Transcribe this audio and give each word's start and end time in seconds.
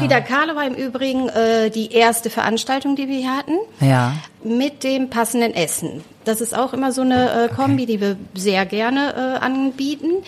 Frida 0.00 0.20
Kahlo 0.20 0.56
war 0.56 0.66
im 0.66 0.74
Übrigen 0.74 1.28
äh, 1.28 1.70
die 1.70 1.92
erste 1.92 2.30
Veranstaltung, 2.30 2.96
die 2.96 3.08
wir 3.08 3.18
hier 3.18 3.36
hatten. 3.36 3.58
Ja. 3.80 4.14
Mit 4.42 4.82
dem 4.82 5.10
passenden 5.10 5.54
Essen. 5.54 6.02
Das 6.24 6.40
ist 6.40 6.56
auch 6.56 6.72
immer 6.72 6.92
so 6.92 7.02
eine 7.02 7.44
äh, 7.44 7.48
Kombi, 7.48 7.86
die 7.86 8.00
wir 8.00 8.16
sehr 8.34 8.66
gerne 8.66 9.38
äh, 9.40 9.44
anbieten. 9.44 10.22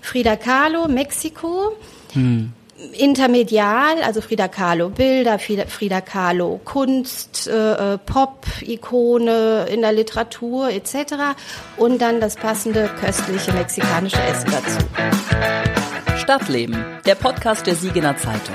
Frida 0.00 0.36
Kahlo, 0.36 0.88
Mexiko. 0.88 1.72
Hm. 2.12 2.52
Intermedial, 2.92 4.02
also 4.02 4.22
Frida 4.22 4.48
Kahlo 4.48 4.88
Bilder, 4.88 5.38
Frida 5.38 6.00
Kahlo 6.00 6.60
Kunst, 6.64 7.46
äh, 7.46 7.94
äh, 7.94 7.98
Pop, 7.98 8.46
Ikone 8.62 9.66
in 9.70 9.82
der 9.82 9.92
Literatur 9.92 10.70
etc. 10.70 11.36
Und 11.76 12.00
dann 12.00 12.20
das 12.20 12.36
passende 12.36 12.88
köstliche 12.98 13.52
mexikanische 13.52 14.22
Essen 14.22 14.50
dazu. 14.50 15.89
Stadtleben, 16.30 16.76
der 17.06 17.16
Podcast 17.16 17.66
der 17.66 17.74
Siegener 17.74 18.16
Zeitung. 18.16 18.54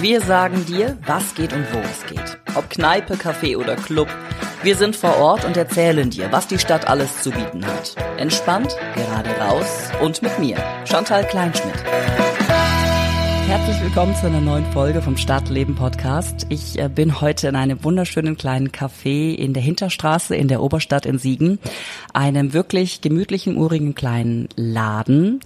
Wir 0.00 0.20
sagen 0.20 0.66
dir, 0.66 0.98
was 1.06 1.36
geht 1.36 1.52
und 1.52 1.72
wo 1.72 1.78
es 1.78 2.04
geht. 2.04 2.36
Ob 2.56 2.68
Kneipe, 2.68 3.14
Café 3.14 3.56
oder 3.56 3.76
Club. 3.76 4.08
Wir 4.64 4.74
sind 4.74 4.96
vor 4.96 5.18
Ort 5.18 5.44
und 5.44 5.56
erzählen 5.56 6.10
dir, 6.10 6.32
was 6.32 6.48
die 6.48 6.58
Stadt 6.58 6.88
alles 6.88 7.22
zu 7.22 7.30
bieten 7.30 7.64
hat. 7.64 7.94
Entspannt, 8.16 8.76
gerade 8.96 9.30
raus 9.38 9.92
und 10.02 10.20
mit 10.20 10.36
mir, 10.40 10.56
Chantal 10.84 11.24
Kleinschmidt. 11.28 11.84
Herzlich 13.46 13.80
willkommen 13.80 14.16
zu 14.16 14.26
einer 14.26 14.40
neuen 14.40 14.66
Folge 14.72 15.00
vom 15.00 15.16
Stadtleben 15.16 15.76
Podcast. 15.76 16.46
Ich 16.48 16.76
äh, 16.80 16.88
bin 16.88 17.20
heute 17.20 17.46
in 17.46 17.54
einem 17.54 17.84
wunderschönen 17.84 18.36
kleinen 18.36 18.70
Café 18.70 19.32
in 19.32 19.54
der 19.54 19.62
Hinterstraße 19.62 20.34
in 20.34 20.48
der 20.48 20.60
Oberstadt 20.60 21.06
in 21.06 21.20
Siegen, 21.20 21.60
einem 22.12 22.52
wirklich 22.52 23.00
gemütlichen, 23.00 23.56
urigen 23.56 23.94
kleinen 23.94 24.48
Laden. 24.56 25.38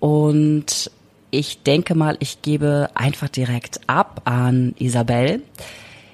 Und 0.00 0.90
ich 1.30 1.62
denke 1.62 1.94
mal, 1.94 2.16
ich 2.20 2.42
gebe 2.42 2.90
einfach 2.94 3.28
direkt 3.28 3.80
ab 3.86 4.22
an 4.24 4.74
Isabel. 4.78 5.42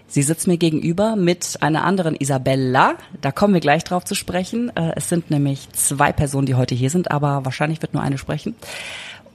Sie 0.06 0.22
sitzt 0.22 0.46
mir 0.46 0.58
gegenüber 0.58 1.16
mit 1.16 1.58
einer 1.60 1.84
anderen 1.84 2.14
Isabella. 2.14 2.94
Da 3.20 3.32
kommen 3.32 3.52
wir 3.52 3.60
gleich 3.60 3.82
drauf 3.82 4.04
zu 4.04 4.14
sprechen. 4.14 4.74
Äh, 4.76 4.92
es 4.96 5.08
sind 5.08 5.30
nämlich 5.30 5.68
zwei 5.72 6.12
Personen, 6.12 6.46
die 6.46 6.54
heute 6.54 6.74
hier 6.74 6.90
sind, 6.90 7.10
aber 7.10 7.44
wahrscheinlich 7.44 7.82
wird 7.82 7.94
nur 7.94 8.02
eine 8.02 8.18
sprechen. 8.18 8.54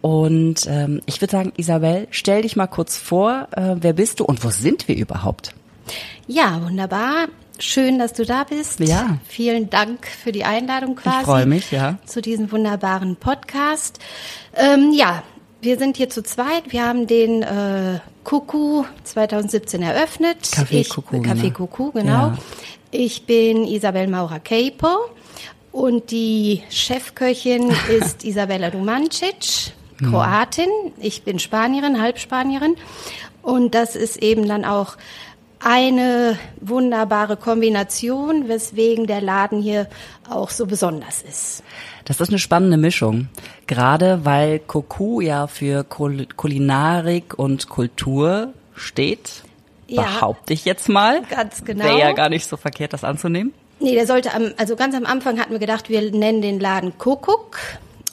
Und 0.02 0.66
ähm, 0.67 1.02
ich 1.06 1.20
würde 1.20 1.31
sagen, 1.31 1.54
Isabel, 1.58 2.08
stell 2.11 2.44
dich 2.44 2.56
mal 2.56 2.67
kurz 2.67 2.98
vor, 2.98 3.50
äh, 3.52 3.76
wer 3.82 3.94
bist 3.94 4.22
du 4.22 4.26
und 4.26 4.44
wo 4.44 4.50
sind 4.50 4.88
wir 4.88 4.95
überhaupt? 4.95 5.54
Ja, 6.28 6.61
wunderbar. 6.64 7.28
Schön, 7.58 8.00
dass 8.00 8.14
du 8.14 8.23
da 8.23 8.45
bist. 8.45 8.80
Ja. 8.80 9.17
Vielen 9.28 9.70
Dank 9.70 10.08
für 10.08 10.32
die 10.32 10.45
Einladung 10.45 10.95
quasi. 10.95 11.17
Ich 11.20 11.26
freue 11.26 11.45
mich, 11.45 11.72
ja. 11.72 11.98
Zu 12.06 12.22
diesem 12.22 12.54
wunderbaren 12.54 13.17
Podcast. 13.17 14.00
Ähm, 14.56 14.94
ja, 14.94 15.23
wir 15.62 15.78
sind 15.78 15.98
hier 15.98 16.10
zu 16.10 16.24
zweit. 16.24 16.72
Wir 16.72 16.86
haben 16.86 17.08
den 17.08 17.44
äh, 17.44 18.00
Kuku 18.24 18.84
2017 19.04 19.82
eröffnet. 19.82 20.38
Café 20.46 20.88
Kuku. 20.88 21.18
Café 21.18 21.44
ne? 21.44 21.54
Kuku, 21.54 21.92
genau. 21.92 22.12
Ja. 22.12 22.38
Ich 22.92 23.26
bin 23.26 23.66
Isabel 23.66 24.08
Maurer-Capo 24.08 25.10
und 25.72 26.12
die 26.12 26.64
Chefköchin 26.70 27.72
ist 28.00 28.24
Isabella 28.24 28.70
Dumancic. 28.70 29.74
Kroatin, 30.00 30.70
ich 31.02 31.24
bin 31.24 31.40
Spanierin, 31.40 32.02
Halbspanierin. 32.02 32.76
Und 33.42 33.76
das 33.76 33.98
ist 33.98 34.18
eben 34.18 34.48
dann 34.48 34.64
auch 34.64 34.96
eine 35.60 36.40
wunderbare 36.62 37.36
Kombination, 37.36 38.48
weswegen 38.48 39.08
der 39.08 39.22
Laden 39.22 39.62
hier 39.62 39.88
auch 40.30 40.50
so 40.52 40.66
besonders 40.66 41.22
ist. 41.22 41.64
Das 42.10 42.20
ist 42.20 42.30
eine 42.30 42.40
spannende 42.40 42.78
Mischung, 42.78 43.28
gerade 43.68 44.26
weil 44.26 44.58
Koku 44.58 45.22
ja 45.22 45.46
für 45.46 45.84
Kul 45.84 46.26
Kulinarik 46.36 47.38
und 47.38 47.70
Kultur 47.70 48.52
steht. 48.76 49.44
Ja, 49.88 50.02
Behaupte 50.02 50.54
ich 50.54 50.66
jetzt 50.66 50.90
mal. 50.90 51.22
Ganz 51.30 51.64
genau. 51.64 51.86
Wäre 51.86 52.00
ja 52.00 52.12
gar 52.14 52.30
nicht 52.30 52.48
so 52.48 52.58
verkehrt, 52.58 52.94
das 52.94 53.04
anzunehmen. 53.04 53.54
Nee, 53.80 53.94
der 53.94 54.08
sollte 54.08 54.34
am, 54.34 54.52
also 54.58 54.76
ganz 54.76 54.96
am 54.96 55.06
Anfang 55.06 55.40
hatten 55.40 55.52
wir 55.52 55.60
gedacht, 55.60 55.90
wir 55.90 56.02
nennen 56.12 56.42
den 56.42 56.60
Laden 56.60 56.98
Kuckuck. 56.98 57.60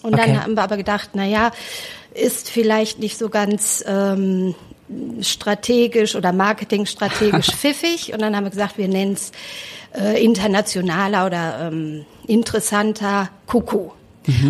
Und 0.02 0.12
Okay. 0.12 0.24
dann 0.26 0.42
haben 0.42 0.54
wir 0.56 0.62
aber 0.62 0.76
gedacht, 0.76 1.10
na 1.14 1.24
ja, 1.24 1.50
ist 2.12 2.50
vielleicht 2.50 2.98
nicht 2.98 3.16
so 3.16 3.30
ganz 3.30 3.82
ähm, 3.88 4.54
strategisch 5.22 6.14
oder 6.16 6.32
marketingstrategisch 6.34 7.46
pfiffig. 7.56 8.12
Und 8.12 8.20
dann 8.20 8.36
haben 8.36 8.44
wir 8.44 8.50
gesagt, 8.50 8.76
wir 8.76 8.88
nennen 8.88 9.14
es 9.14 9.32
äh, 9.98 10.22
internationaler 10.22 11.26
oder 11.26 11.70
ähm, 11.72 12.04
interessanter 12.26 13.30
Kuckuck. 13.46 13.96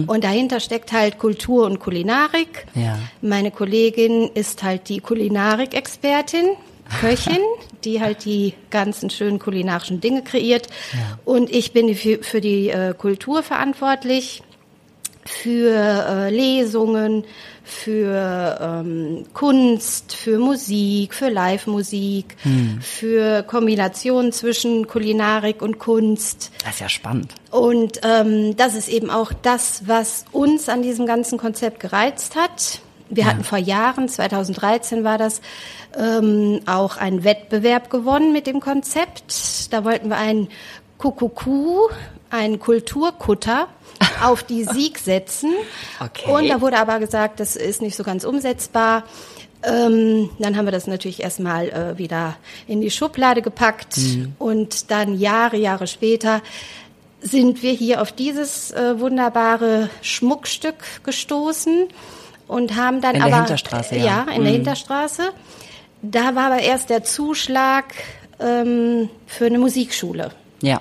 Und 0.07 0.25
dahinter 0.25 0.61
steckt 0.61 0.93
halt 0.93 1.19
Kultur 1.19 1.67
und 1.67 1.81
Kulinarik. 1.81 2.67
Ja. 2.75 2.99
Meine 3.21 3.51
Kollegin 3.51 4.31
ist 4.33 4.63
halt 4.63 4.89
die 4.89 5.01
Kulinarik-Expertin, 5.01 6.57
Köchin, 7.01 7.43
die 7.85 8.01
halt 8.01 8.25
die 8.25 8.55
ganzen 8.71 9.11
schönen 9.11 9.39
kulinarischen 9.39 10.01
Dinge 10.01 10.23
kreiert. 10.23 10.69
Und 11.25 11.51
ich 11.51 11.73
bin 11.73 11.95
für, 11.95 12.23
für 12.23 12.41
die 12.41 12.71
äh, 12.71 12.95
Kultur 12.97 13.43
verantwortlich, 13.43 14.43
für 15.27 15.75
äh, 15.75 16.31
Lesungen, 16.31 17.25
für 17.67 18.59
ähm, 18.61 19.25
Kunst, 19.35 20.15
für 20.15 20.39
Musik, 20.39 21.15
für 21.15 21.29
Live-Musik, 21.29 22.37
für 22.81 23.43
Kombinationen 23.43 24.31
zwischen 24.31 24.87
Kulinarik 24.87 25.63
und 25.63 25.81
Kunst. 25.81 26.53
Das 26.65 26.75
ist 26.75 26.81
ja 26.81 26.89
spannend. 26.89 27.35
Und 27.51 28.01
ähm, 28.05 28.57
das 28.57 28.77
ist 28.77 28.89
eben 28.89 29.11
auch 29.11 29.33
das, 29.33 29.83
was 29.87 30.27
uns 30.31 30.69
an 30.69 30.83
diesem 30.83 31.07
ganzen 31.07 31.39
Konzept 31.39 31.81
gereizt 31.81 32.37
hat. 32.37 32.81
Wir 33.09 33.27
hatten 33.27 33.43
vor 33.43 33.59
Jahren, 33.59 34.09
2013 34.09 35.03
war 35.03 35.19
das, 35.19 35.41
ähm, 35.99 36.61
auch 36.67 36.97
einen 36.97 37.25
Wettbewerb 37.25 37.91
gewonnen 37.91 38.33
mit 38.33 38.47
dem 38.47 38.61
Konzept. 38.61 39.73
Da 39.73 39.85
wollten 39.85 40.09
wir 40.09 40.19
einen 40.19 40.49
Kuckucku, 40.99 41.89
einen 42.31 42.61
Kulturkutter 42.61 43.69
auf 44.23 44.43
die 44.43 44.65
Sieg 44.65 44.99
setzen. 44.99 45.53
Okay. 46.01 46.31
Und 46.31 46.49
da 46.49 46.61
wurde 46.61 46.79
aber 46.79 46.99
gesagt, 46.99 47.41
das 47.41 47.57
ist 47.57 47.83
nicht 47.83 47.97
so 47.97 48.05
ganz 48.05 48.25
umsetzbar. 48.25 49.05
Ähm, 49.63 50.31
dann 50.39 50.57
haben 50.57 50.67
wir 50.67 50.73
das 50.73 50.87
natürlich 50.87 51.23
erstmal 51.23 51.69
äh, 51.71 51.99
wieder 51.99 52.37
in 52.67 52.81
die 52.81 52.91
Schublade 52.91 53.43
gepackt 53.43 53.99
und 54.39 54.91
dann 54.91 55.19
Jahre, 55.19 55.57
Jahre 55.57 55.87
später 55.87 56.43
sind 57.21 57.63
wir 57.63 57.73
hier 57.73 58.03
auf 58.03 58.13
dieses 58.13 58.71
äh, 58.71 59.01
wunderbare 59.01 59.91
Schmuckstück 60.03 61.03
gestoßen 61.03 61.89
und 62.47 62.77
haben 62.77 63.01
dann 63.01 63.17
In 63.17 63.23
der 63.23 63.27
aber 63.27 63.37
Hinterstraße, 63.39 63.97
ja. 63.97 64.05
ja 64.05 64.21
in 64.23 64.43
der 64.43 64.53
Mhm. 64.53 64.57
Hinterstraße. 64.57 65.31
Da 66.03 66.35
war 66.35 66.53
aber 66.53 66.61
erst 66.61 66.91
der 66.91 67.03
Zuschlag 67.03 67.87
ähm, 68.39 69.09
für 69.27 69.47
eine 69.47 69.59
Musikschule. 69.59 70.31
Ja. 70.63 70.81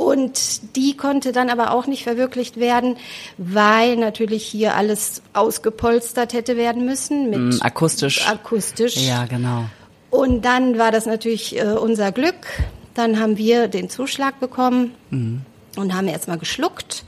Und 0.00 0.76
die 0.76 0.96
konnte 0.96 1.30
dann 1.30 1.50
aber 1.50 1.74
auch 1.74 1.86
nicht 1.86 2.04
verwirklicht 2.04 2.58
werden, 2.58 2.96
weil 3.36 3.96
natürlich 3.96 4.44
hier 4.46 4.74
alles 4.74 5.20
ausgepolstert 5.34 6.32
hätte 6.32 6.56
werden 6.56 6.86
müssen 6.86 7.28
mit 7.28 7.38
Mm, 7.38 7.60
akustisch. 7.60 8.26
akustisch. 8.26 8.96
Ja, 8.96 9.26
genau. 9.26 9.66
Und 10.08 10.46
dann 10.46 10.78
war 10.78 10.90
das 10.90 11.04
natürlich 11.04 11.58
äh, 11.58 11.64
unser 11.64 12.12
Glück. 12.12 12.46
Dann 12.94 13.20
haben 13.20 13.36
wir 13.36 13.68
den 13.68 13.90
Zuschlag 13.90 14.40
bekommen 14.40 14.94
Mhm. 15.10 15.42
und 15.76 15.92
haben 15.94 16.08
erstmal 16.08 16.38
geschluckt 16.38 17.04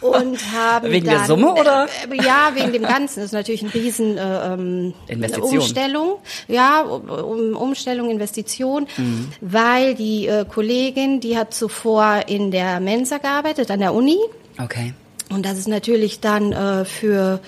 und 0.00 0.52
haben 0.52 0.90
Wegen 0.90 1.06
dann, 1.06 1.18
der 1.18 1.26
Summe, 1.26 1.52
oder? 1.54 1.88
Äh, 2.10 2.16
ja, 2.24 2.50
wegen 2.54 2.72
dem 2.72 2.82
Ganzen. 2.82 3.20
Das 3.20 3.26
ist 3.26 3.32
natürlich 3.32 3.62
ein 3.62 3.68
riesen 3.68 4.16
äh, 4.16 4.54
ähm, 4.54 4.94
Investition. 5.06 5.58
Umstellung. 5.58 6.16
Ja, 6.46 6.80
um, 6.82 7.56
Umstellung, 7.56 8.10
Investition, 8.10 8.86
Mhm. 8.96 9.28
weil 9.40 9.94
die 9.94 10.26
äh, 10.26 10.44
Kollegin, 10.44 11.20
die 11.20 11.36
hat 11.36 11.54
zuvor 11.54 12.22
in 12.26 12.50
der 12.50 12.80
Mensa 12.80 13.18
gearbeitet 13.18 13.70
an 13.70 13.80
der 13.80 13.94
Uni. 13.94 14.18
Okay. 14.62 14.94
Und 15.30 15.44
das 15.44 15.58
ist 15.58 15.68
natürlich 15.68 16.20
dann 16.20 16.52
äh, 16.52 16.84
für 16.84 17.40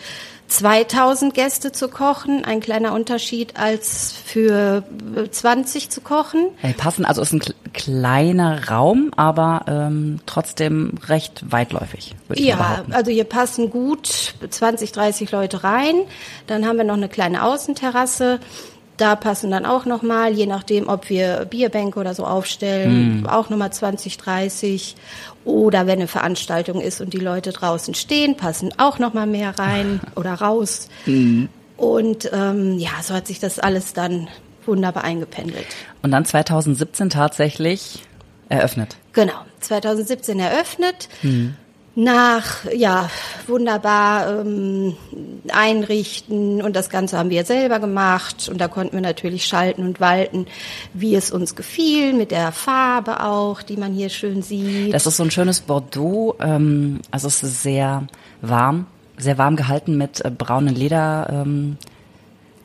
2000 0.51 1.33
Gäste 1.33 1.71
zu 1.73 1.89
kochen 1.89 2.45
ein 2.45 2.61
kleiner 2.61 2.93
Unterschied 2.93 3.57
als 3.57 4.13
für 4.13 4.83
äh, 5.17 5.31
20 5.31 5.91
zu 5.91 6.01
kochen. 6.01 6.49
Hey, 6.57 6.73
passen, 6.75 7.05
also 7.05 7.23
ist 7.23 7.33
ein 7.33 7.41
kle- 7.41 7.55
kleiner 7.73 8.69
Raum, 8.69 9.13
aber 9.17 9.65
ähm, 9.69 10.19
trotzdem 10.27 10.95
recht 11.07 11.45
weitläufig, 11.53 12.17
würde 12.27 12.43
ich 12.43 12.49
Ja, 12.49 12.57
behaupten. 12.57 12.93
also 12.93 13.11
hier 13.13 13.25
passen 13.25 13.71
gut 13.71 14.35
20, 14.51 14.91
30 14.93 15.31
Leute 15.31 15.63
rein. 15.63 15.95
Dann 16.49 16.67
haben 16.67 16.79
wir 16.79 16.85
noch 16.85 16.95
eine 16.95 17.09
kleine 17.09 17.45
Außenterrasse. 17.45 18.41
Da 19.01 19.17
passen 19.17 19.51
dann 19.51 19.65
auch 19.65 19.87
noch 19.87 20.03
mal, 20.03 20.31
je 20.31 20.45
nachdem, 20.45 20.89
ob 20.91 21.09
wir 21.09 21.47
Bierbänke 21.47 21.99
oder 21.99 22.13
so 22.13 22.27
aufstellen, 22.27 23.27
auch 23.27 23.49
noch 23.49 23.57
mal 23.57 23.71
20, 23.71 24.19
30. 24.19 24.95
Oder 25.47 25.87
wenn 25.87 26.01
eine 26.01 26.07
Veranstaltung 26.07 26.83
ist 26.83 27.01
und 27.01 27.15
die 27.15 27.19
Leute 27.19 27.51
draußen 27.53 27.95
stehen, 27.95 28.37
passen 28.37 28.75
auch 28.77 28.99
noch 28.99 29.15
mal 29.15 29.27
mehr 29.27 29.59
rein 29.59 30.01
oder 30.17 30.35
raus. 30.35 30.89
Und 31.79 32.31
ähm, 32.31 32.79
ja, 32.79 32.91
so 33.03 33.15
hat 33.15 33.27
sich 33.27 33.39
das 33.39 33.59
alles 33.59 33.95
dann 33.95 34.29
wunderbar 34.67 35.03
eingependelt. 35.03 35.67
Und 36.03 36.11
dann 36.11 36.27
2017 36.27 37.09
tatsächlich 37.09 38.03
eröffnet. 38.51 38.97
Genau, 39.15 39.47
2017 39.61 40.39
eröffnet. 40.39 41.09
Nach, 41.97 42.65
ja, 42.73 43.11
wunderbar 43.47 44.41
ähm, 44.41 44.97
einrichten 45.53 46.63
und 46.63 46.77
das 46.77 46.89
Ganze 46.89 47.19
haben 47.19 47.31
wir 47.31 47.45
selber 47.45 47.81
gemacht 47.81 48.49
und 48.51 48.61
da 48.61 48.69
konnten 48.69 48.95
wir 48.95 49.01
natürlich 49.01 49.45
schalten 49.45 49.83
und 49.83 50.01
walten, 50.01 50.47
wie 50.95 51.15
es 51.17 51.31
uns 51.31 51.57
gefiel, 51.57 52.13
mit 52.13 52.31
der 52.31 52.53
Farbe 52.53 53.25
auch, 53.25 53.63
die 53.63 53.77
man 53.77 53.93
hier 53.93 54.09
schön 54.09 54.43
sieht. 54.43 54.95
Das 54.95 55.07
ist 55.07 55.17
so 55.17 55.25
ein 55.25 55.31
schönes 55.31 55.61
Bordeaux, 55.61 56.37
ähm, 56.41 57.01
also 57.11 57.27
es 57.27 57.43
ist 57.43 57.63
sehr 57.63 58.07
warm, 58.41 58.87
sehr 59.19 59.37
warm 59.37 59.57
gehalten 59.57 59.97
mit 59.97 60.25
äh, 60.25 60.31
braunen 60.31 60.75
Leder. 60.75 61.29
Ähm, 61.31 61.77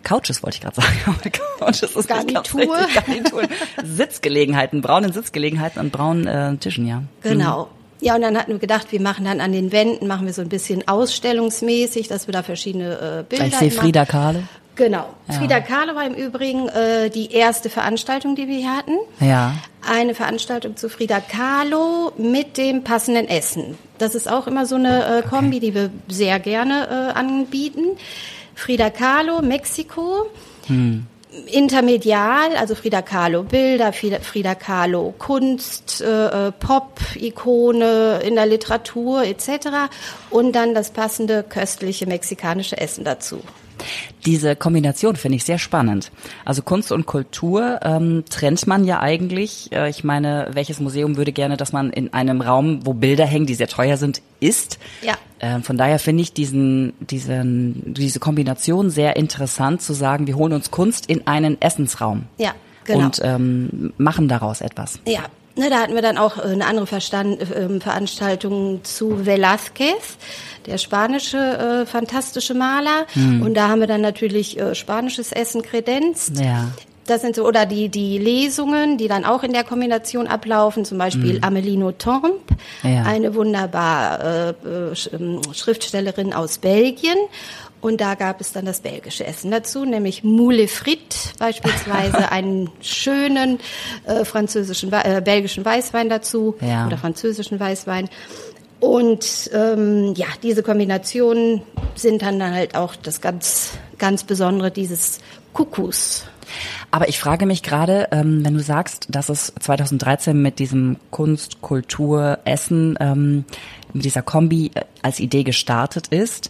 Couches 0.03 0.43
wollte 0.43 0.57
ich 0.57 0.61
gerade 0.61 0.75
sagen. 0.75 1.31
Couches 1.59 1.95
ist 1.95 2.07
Garnitur. 2.07 2.77
Richtig, 2.77 2.93
Garnitur. 2.93 3.43
Sitzgelegenheiten, 3.83 4.81
braunen 4.81 5.11
Sitzgelegenheiten 5.11 5.81
und 5.81 5.91
braunen 5.91 6.27
äh, 6.27 6.55
Tischen, 6.57 6.85
ja. 6.85 7.01
Genau. 7.23 7.69
Ja, 8.01 8.15
und 8.15 8.21
dann 8.21 8.37
hatten 8.37 8.51
wir 8.51 8.59
gedacht, 8.59 8.91
wir 8.91 9.01
machen 9.01 9.25
dann 9.25 9.39
an 9.39 9.51
den 9.51 9.71
Wänden, 9.71 10.07
machen 10.07 10.25
wir 10.25 10.33
so 10.33 10.41
ein 10.41 10.49
bisschen 10.49 10.87
ausstellungsmäßig, 10.87 12.07
dass 12.07 12.27
wir 12.27 12.33
da 12.33 12.43
verschiedene 12.43 13.19
äh, 13.19 13.23
Bilder 13.23 13.47
Ich 13.47 13.55
sehe 13.55 13.71
Frida 13.71 14.05
Kahle. 14.05 14.43
Genau. 14.75 15.05
Ja. 15.29 15.33
Frida 15.35 15.61
Kahlo 15.61 15.95
war 15.95 16.05
im 16.05 16.13
Übrigen 16.13 16.67
äh, 16.67 17.09
die 17.09 17.31
erste 17.31 17.69
Veranstaltung, 17.69 18.35
die 18.35 18.47
wir 18.47 18.57
hier 18.57 18.75
hatten. 18.75 18.97
Ja. 19.21 19.53
Eine 19.89 20.13
Veranstaltung 20.15 20.75
zu 20.75 20.89
Frida 20.89 21.21
Kahlo 21.21 22.11
mit 22.17 22.57
dem 22.57 22.83
passenden 22.83 23.27
Essen. 23.27 23.77
Das 23.97 24.15
ist 24.15 24.29
auch 24.29 24.47
immer 24.47 24.65
so 24.65 24.75
eine 24.75 25.19
äh, 25.19 25.21
Kombi, 25.21 25.57
okay. 25.57 25.59
die 25.67 25.75
wir 25.75 25.89
sehr 26.09 26.39
gerne 26.39 26.87
äh, 26.89 27.17
anbieten. 27.17 27.97
Frida 28.53 28.89
Kahlo, 28.89 29.41
Mexiko. 29.41 30.25
Hm 30.67 31.07
intermedial, 31.47 32.55
also 32.55 32.75
Frida 32.75 33.01
Kahlo 33.01 33.43
Bilder, 33.43 33.93
Frida 33.93 34.55
Kahlo 34.55 35.13
Kunst, 35.17 36.01
äh, 36.01 36.47
äh, 36.47 36.51
Pop, 36.51 36.99
Ikone 37.15 38.21
in 38.23 38.35
der 38.35 38.45
Literatur 38.45 39.23
etc. 39.23 39.89
und 40.29 40.53
dann 40.53 40.73
das 40.73 40.91
passende 40.91 41.43
köstliche 41.43 42.07
mexikanische 42.07 42.77
Essen 42.77 43.03
dazu. 43.03 43.41
Diese 44.25 44.55
Kombination 44.55 45.15
finde 45.15 45.37
ich 45.37 45.43
sehr 45.43 45.57
spannend. 45.57 46.11
Also 46.43 46.61
Kunst 46.61 46.91
und 46.91 47.05
Kultur 47.05 47.79
ähm, 47.83 48.23
trennt 48.29 48.65
man 48.67 48.85
ja 48.85 48.99
eigentlich. 48.99 49.71
Äh, 49.71 49.89
ich 49.89 50.03
meine, 50.03 50.49
welches 50.53 50.79
Museum 50.79 51.17
würde 51.17 51.31
gerne, 51.31 51.57
dass 51.57 51.73
man 51.73 51.91
in 51.91 52.13
einem 52.13 52.41
Raum, 52.41 52.85
wo 52.85 52.93
Bilder 52.93 53.25
hängen, 53.25 53.45
die 53.45 53.55
sehr 53.55 53.67
teuer 53.67 53.97
sind, 53.97 54.21
isst? 54.39 54.79
Ja. 55.01 55.13
Äh, 55.39 55.61
von 55.61 55.77
daher 55.77 55.99
finde 55.99 56.23
ich 56.23 56.33
diesen, 56.33 56.93
diesen, 56.99 57.93
diese 57.93 58.19
Kombination 58.19 58.89
sehr 58.89 59.15
interessant, 59.15 59.81
zu 59.81 59.93
sagen, 59.93 60.27
wir 60.27 60.35
holen 60.35 60.53
uns 60.53 60.71
Kunst 60.71 61.07
in 61.07 61.27
einen 61.27 61.61
Essensraum. 61.61 62.25
Ja. 62.37 62.53
Genau. 62.85 63.05
Und 63.05 63.19
ähm, 63.23 63.93
machen 63.97 64.27
daraus 64.27 64.61
etwas. 64.61 64.99
Ja, 65.07 65.21
Ne, 65.57 65.69
da 65.69 65.79
hatten 65.79 65.95
wir 65.95 66.01
dann 66.01 66.17
auch 66.17 66.37
eine 66.37 66.65
andere 66.65 66.85
Verstand, 66.85 67.41
äh, 67.41 67.79
Veranstaltung 67.79 68.83
zu 68.83 69.21
Velázquez, 69.23 70.17
der 70.65 70.77
spanische 70.77 71.37
äh, 71.37 71.85
fantastische 71.85 72.53
Maler. 72.53 73.05
Hm. 73.13 73.41
Und 73.41 73.53
da 73.53 73.69
haben 73.69 73.79
wir 73.79 73.87
dann 73.87 74.01
natürlich 74.01 74.59
äh, 74.59 74.75
spanisches 74.75 75.31
Essen 75.31 75.61
kredenzt. 75.61 76.37
Ja. 76.39 76.67
Das 77.05 77.21
sind 77.21 77.35
so, 77.35 77.47
oder 77.47 77.65
die, 77.67 77.89
die 77.89 78.17
Lesungen, 78.17 78.97
die 78.97 79.07
dann 79.07 79.25
auch 79.25 79.43
in 79.43 79.53
der 79.53 79.63
Kombination 79.63 80.25
ablaufen, 80.27 80.85
zum 80.85 80.97
Beispiel 80.97 81.39
mm. 81.39 81.43
Amélie 81.43 81.77
Nothomb, 81.77 82.41
ja. 82.81 83.03
eine 83.03 83.35
wunderbare 83.35 84.55
äh, 84.65 84.91
äh, 84.91 85.53
Schriftstellerin 85.53 86.33
aus 86.33 86.57
Belgien. 86.57 87.17
Und 87.85 88.01
da 88.01 88.15
gab 88.15 88.41
es 88.41 88.51
dann 88.51 88.65
das 88.65 88.79
belgische 88.79 89.27
Essen 89.27 89.51
dazu, 89.51 89.85
nämlich 89.85 90.23
Moule 90.23 90.67
Frit, 90.67 91.35
beispielsweise 91.37 92.31
einen 92.31 92.71
schönen 92.81 93.59
äh, 94.07 94.25
französischen, 94.25 94.91
äh, 94.91 95.21
belgischen 95.23 95.63
Weißwein 95.63 96.09
dazu 96.09 96.55
ja. 96.61 96.87
oder 96.87 96.97
französischen 96.97 97.59
Weißwein. 97.59 98.09
Und 98.79 99.51
ähm, 99.53 100.15
ja, 100.15 100.25
diese 100.41 100.63
Kombinationen 100.63 101.61
sind 101.93 102.23
dann 102.23 102.41
halt 102.41 102.75
auch 102.75 102.95
das 102.95 103.21
ganz, 103.21 103.73
ganz 103.99 104.23
Besondere 104.23 104.71
dieses 104.71 105.19
Kuckucks. 105.53 106.25
Aber 106.89 107.07
ich 107.07 107.19
frage 107.19 107.45
mich 107.45 107.61
gerade, 107.61 108.07
ähm, 108.11 108.43
wenn 108.43 108.55
du 108.55 108.63
sagst, 108.63 109.05
dass 109.09 109.29
es 109.29 109.53
2013 109.59 110.41
mit 110.41 110.57
diesem 110.57 110.97
Kunst, 111.11 111.61
Kultur, 111.61 112.39
Essen, 112.45 112.97
ähm, 112.99 113.45
mit 113.93 114.05
dieser 114.05 114.23
Kombi 114.23 114.71
äh, 114.73 114.81
als 115.03 115.19
Idee 115.19 115.43
gestartet 115.43 116.07
ist, 116.07 116.49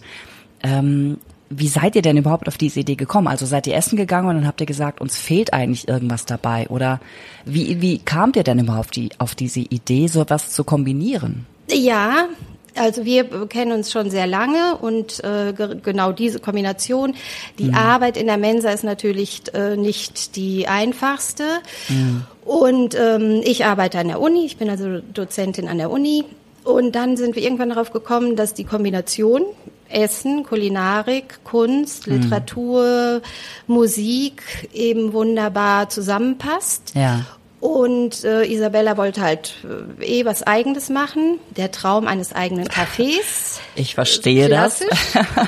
ähm, 0.66 1.18
wie 1.50 1.68
seid 1.68 1.96
ihr 1.96 2.02
denn 2.02 2.18
überhaupt 2.18 2.48
auf 2.48 2.58
diese 2.58 2.80
Idee 2.80 2.96
gekommen? 2.96 3.28
Also 3.28 3.46
seid 3.46 3.68
ihr 3.68 3.76
essen 3.76 3.98
gegangen 3.98 4.28
und 4.28 4.36
dann 4.36 4.48
habt 4.48 4.62
ihr 4.62 4.66
gesagt, 4.66 5.00
uns 5.00 5.18
fehlt 5.18 5.54
eigentlich 5.54 5.88
irgendwas 5.88 6.26
dabei? 6.26 6.68
Oder 6.70 7.00
wie, 7.46 7.82
wie 7.82 8.00
kamt 8.00 8.36
ihr 8.36 8.44
denn 8.44 8.60
überhaupt 8.60 8.96
die, 8.96 9.10
auf 9.20 9.36
diese 9.36 9.60
Idee, 9.60 10.08
so 10.08 10.22
etwas 10.22 10.52
zu 10.52 10.64
kombinieren? 10.64 11.46
Ja, 11.70 12.28
also 12.76 13.06
wir 13.06 13.48
kennen 13.48 13.72
uns 13.72 13.92
schon 13.92 14.10
sehr 14.10 14.28
lange 14.28 14.78
und 14.78 15.24
äh, 15.24 15.54
genau 15.54 16.12
diese 16.12 16.40
Kombination. 16.40 17.14
Die 17.60 17.66
mhm. 17.66 17.76
Arbeit 17.76 18.18
in 18.18 18.26
der 18.26 18.38
Mensa 18.38 18.72
ist 18.72 18.84
natürlich 18.84 19.44
äh, 19.54 19.78
nicht 19.78 20.36
die 20.36 20.68
einfachste. 20.68 21.44
Mhm. 21.90 22.24
Und 22.44 22.96
ähm, 23.00 23.42
ich 23.44 23.66
arbeite 23.66 24.00
an 24.00 24.08
der 24.08 24.20
Uni, 24.20 24.46
ich 24.46 24.58
bin 24.58 24.70
also 24.70 25.00
Dozentin 25.14 25.68
an 25.68 25.78
der 25.78 25.92
Uni. 25.92 26.26
Und 26.64 26.96
dann 26.96 27.16
sind 27.16 27.36
wir 27.36 27.44
irgendwann 27.44 27.70
darauf 27.70 27.92
gekommen, 27.92 28.36
dass 28.36 28.56
die 28.56 28.64
Kombination 28.64 29.44
Essen, 29.90 30.44
Kulinarik, 30.44 31.44
Kunst, 31.44 32.08
mhm. 32.08 32.16
Literatur, 32.16 33.22
mhm. 33.68 33.74
Musik 33.74 34.44
eben 34.74 35.14
wunderbar 35.14 35.90
zusammenpasst. 35.90 36.94
Ja. 36.96 37.26
Und 37.60 38.24
äh, 38.24 38.46
Isabella 38.46 38.96
wollte 38.96 39.22
halt 39.22 39.56
äh, 40.00 40.20
eh 40.20 40.26
was 40.26 40.44
Eigenes 40.44 40.90
machen, 40.90 41.40
der 41.58 41.72
Traum 41.72 42.06
eines 42.08 42.34
eigenen 42.34 42.68
Cafés. 42.68 43.60
Ich 43.76 43.96
verstehe 43.96 44.50
das. 44.50 44.82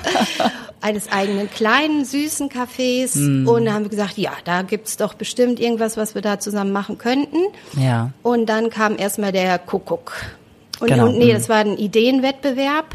eines 0.81 1.11
eigenen 1.11 1.49
kleinen, 1.49 2.05
süßen 2.05 2.49
Cafés. 2.49 3.17
Mm. 3.17 3.47
Und 3.47 3.65
da 3.65 3.73
haben 3.73 3.83
wir 3.83 3.89
gesagt, 3.89 4.17
ja, 4.17 4.31
da 4.45 4.63
gibt's 4.63 4.97
doch 4.97 5.13
bestimmt 5.13 5.59
irgendwas, 5.59 5.95
was 5.95 6.15
wir 6.15 6.21
da 6.21 6.39
zusammen 6.39 6.71
machen 6.71 6.97
könnten. 6.97 7.37
Ja. 7.79 8.11
Und 8.23 8.47
dann 8.47 8.69
kam 8.69 8.97
erstmal 8.97 9.31
der 9.31 9.59
Kuckuck. 9.59 10.13
Und, 10.79 10.89
genau. 10.89 11.07
und 11.07 11.17
nee, 11.17 11.33
das 11.33 11.49
war 11.49 11.57
ein 11.57 11.77
Ideenwettbewerb 11.77 12.87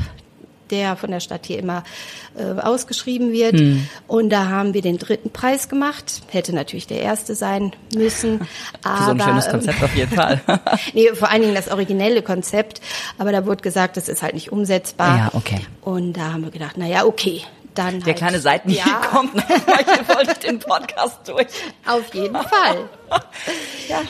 der 0.72 0.96
von 0.96 1.10
der 1.10 1.20
Stadt 1.20 1.46
hier 1.46 1.58
immer 1.58 1.84
äh, 2.36 2.60
ausgeschrieben 2.60 3.32
wird. 3.32 3.60
Hm. 3.60 3.86
Und 4.08 4.30
da 4.30 4.48
haben 4.48 4.74
wir 4.74 4.82
den 4.82 4.98
dritten 4.98 5.30
Preis 5.30 5.68
gemacht. 5.68 6.22
Hätte 6.30 6.54
natürlich 6.54 6.86
der 6.86 7.02
erste 7.02 7.34
sein 7.34 7.72
müssen. 7.94 8.40
Aber, 8.82 9.04
so 9.04 9.10
ein 9.12 9.20
schönes 9.20 9.48
Konzept 9.48 9.78
ähm, 9.78 9.84
auf 9.84 9.94
jeden 9.94 10.14
Fall. 10.14 10.40
nee, 10.94 11.08
vor 11.14 11.30
allen 11.30 11.42
Dingen 11.42 11.54
das 11.54 11.68
originelle 11.68 12.22
Konzept. 12.22 12.80
Aber 13.18 13.30
da 13.30 13.46
wurde 13.46 13.62
gesagt, 13.62 13.96
das 13.96 14.08
ist 14.08 14.22
halt 14.22 14.34
nicht 14.34 14.50
umsetzbar. 14.50 15.16
Ja, 15.16 15.30
okay. 15.34 15.60
Und 15.82 16.14
da 16.14 16.32
haben 16.32 16.42
wir 16.42 16.50
gedacht, 16.50 16.74
na 16.76 16.86
ja, 16.86 17.04
okay. 17.04 17.42
Dann 17.74 18.00
der 18.00 18.06
halt, 18.08 18.16
kleine 18.16 18.40
Seitenhieb 18.40 18.78
ja. 18.78 19.00
kommt 19.10 19.34
nochmal 19.34 20.24
durch 20.24 20.38
den 20.38 20.58
Podcast 20.58 21.20
durch. 21.26 21.46
Auf 21.86 22.14
jeden 22.14 22.34
Fall. 22.34 22.88
ja. 23.88 24.02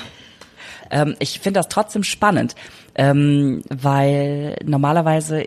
Ähm, 0.91 1.17
ich 1.19 1.41
finde 1.41 1.61
das 1.61 1.69
trotzdem 1.69 2.05
spannend, 2.05 2.55
ähm, 2.95 3.63
weil 3.69 4.57
normalerweise 4.65 5.45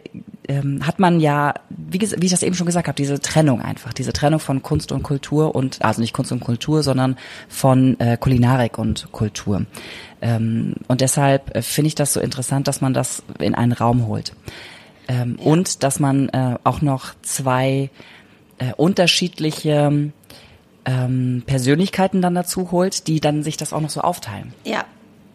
ähm, 0.47 0.85
hat 0.85 0.99
man 0.99 1.19
ja, 1.19 1.53
wie, 1.69 2.01
wie 2.01 2.25
ich 2.25 2.31
das 2.31 2.43
eben 2.43 2.55
schon 2.55 2.65
gesagt 2.65 2.87
habe, 2.87 2.95
diese 2.95 3.19
Trennung 3.19 3.61
einfach, 3.61 3.93
diese 3.93 4.13
Trennung 4.13 4.39
von 4.39 4.63
Kunst 4.63 4.91
und 4.91 5.03
Kultur 5.03 5.55
und, 5.55 5.83
also 5.83 6.01
nicht 6.01 6.13
Kunst 6.13 6.31
und 6.31 6.39
Kultur, 6.39 6.83
sondern 6.83 7.17
von 7.47 7.99
äh, 7.99 8.17
Kulinarik 8.17 8.77
und 8.77 9.11
Kultur. 9.11 9.65
Ähm, 10.21 10.75
und 10.87 11.01
deshalb 11.01 11.55
äh, 11.55 11.61
finde 11.61 11.87
ich 11.87 11.95
das 11.95 12.13
so 12.13 12.19
interessant, 12.19 12.67
dass 12.67 12.81
man 12.81 12.93
das 12.93 13.23
in 13.39 13.55
einen 13.55 13.73
Raum 13.73 14.07
holt. 14.07 14.33
Ähm, 15.07 15.37
ja. 15.39 15.45
Und 15.45 15.83
dass 15.83 15.99
man 15.99 16.29
äh, 16.29 16.57
auch 16.63 16.81
noch 16.81 17.13
zwei 17.21 17.89
äh, 18.57 18.73
unterschiedliche 18.75 20.11
ähm, 20.85 21.43
Persönlichkeiten 21.45 22.21
dann 22.21 22.35
dazu 22.35 22.71
holt, 22.71 23.07
die 23.07 23.19
dann 23.19 23.43
sich 23.43 23.57
das 23.57 23.73
auch 23.73 23.81
noch 23.81 23.89
so 23.89 24.01
aufteilen. 24.01 24.53
Ja, 24.63 24.85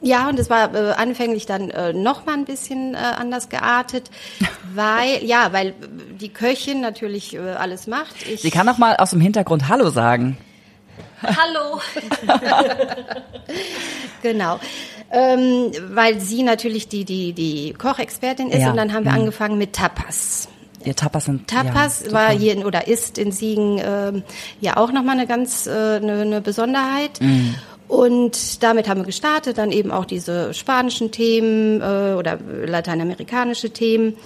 ja, 0.03 0.29
und 0.29 0.39
es 0.39 0.49
war 0.49 0.75
äh, 0.75 0.93
anfänglich 0.93 1.47
dann 1.47 1.71
äh, 1.71 1.93
noch 1.93 2.25
mal 2.25 2.35
ein 2.35 2.45
bisschen 2.45 2.95
äh, 2.95 2.99
anders 2.99 3.49
geartet, 3.49 4.11
weil 4.75 5.25
ja, 5.25 5.53
weil 5.53 5.75
die 6.21 6.31
Köchin 6.31 6.81
natürlich 6.81 7.35
äh, 7.35 7.39
alles 7.39 7.87
macht. 7.87 8.15
Ich 8.29 8.43
Sie 8.43 8.51
kann 8.51 8.67
noch 8.67 8.79
mal 8.79 8.97
aus 8.97 9.11
dem 9.11 9.21
Hintergrund 9.21 9.69
Hallo 9.69 9.91
sagen. 9.91 10.39
Hallo. 11.23 11.81
genau. 14.23 14.59
Ähm, 15.13 15.73
weil 15.91 16.21
sie 16.21 16.43
natürlich 16.43 16.89
die 16.89 17.05
die 17.05 17.33
die 17.33 17.75
Kochexpertin 17.75 18.51
ist 18.51 18.63
ja. 18.63 18.71
und 18.71 18.77
dann 18.77 18.93
haben 18.93 19.05
wir 19.05 19.13
mhm. 19.13 19.19
angefangen 19.19 19.59
mit 19.59 19.75
Tapas. 19.75 20.49
Ja, 20.85 20.95
Tapas 20.95 21.27
sind 21.27 21.49
Tapas 21.49 22.05
ja, 22.07 22.13
war 22.13 22.31
hier 22.31 22.55
in, 22.55 22.65
oder 22.65 22.89
ist 22.89 23.19
in 23.19 23.33
Siegen 23.33 23.79
ähm, 23.85 24.23
ja 24.61 24.79
auch 24.79 24.93
noch 24.93 25.03
mal 25.03 25.13
eine 25.13 25.27
ganz 25.27 25.67
äh, 25.67 25.71
eine, 25.71 26.23
eine 26.23 26.41
Besonderheit. 26.41 27.21
Mhm. 27.21 27.55
Und 27.91 28.63
damit 28.63 28.89
haben 28.89 29.01
wir 29.01 29.07
gestartet, 29.07 29.59
dann 29.59 29.73
eben 29.73 29.91
auch 29.91 30.05
diese 30.05 30.55
spanischen 30.55 31.11
Themen 31.11 31.81
äh, 31.81 32.15
oder 32.17 32.39
lateinamerikanische 32.65 33.71
Themen. 33.71 34.17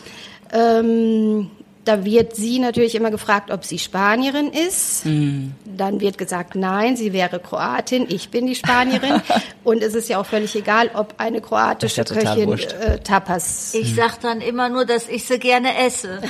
Ähm, 0.52 1.50
da 1.87 2.04
wird 2.04 2.37
sie 2.37 2.59
natürlich 2.59 2.94
immer 2.94 3.11
gefragt, 3.11 3.50
ob 3.50 3.64
sie 3.64 3.78
Spanierin 3.78 4.50
ist. 4.50 5.06
Mhm. 5.06 5.54
Dann 5.64 6.02
wird 6.02 6.18
gesagt, 6.18 6.56
nein, 6.56 6.99
sie 6.99 7.14
wäre 7.14 7.40
Kroatin, 7.40 8.04
ich 8.06 8.28
bin 8.28 8.47
die 8.47 8.54
Spanierin. 8.54 9.23
Und 9.64 9.83
es 9.83 9.94
ist 9.94 10.11
ja 10.11 10.18
auch 10.18 10.26
völlig 10.26 10.54
egal, 10.54 10.90
ob 10.92 11.14
eine 11.16 11.40
kroatische 11.40 12.02
ja 12.02 12.04
Köchin 12.04 12.52
äh, 12.52 12.99
Tapas. 12.99 13.73
Ich 13.73 13.94
sag 13.94 14.21
dann 14.21 14.42
immer 14.42 14.68
nur, 14.68 14.85
dass 14.85 15.09
ich 15.09 15.25
sie 15.25 15.38
gerne 15.38 15.75
esse. 15.87 16.21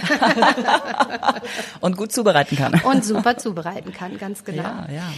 Und 1.80 1.96
gut 1.96 2.12
zubereiten 2.12 2.56
kann. 2.56 2.80
und 2.84 3.04
super 3.04 3.38
zubereiten 3.38 3.92
kann, 3.92 4.18
ganz 4.18 4.44
genau. 4.44 4.62
Ja, 4.62 4.86
ja. 4.94 5.12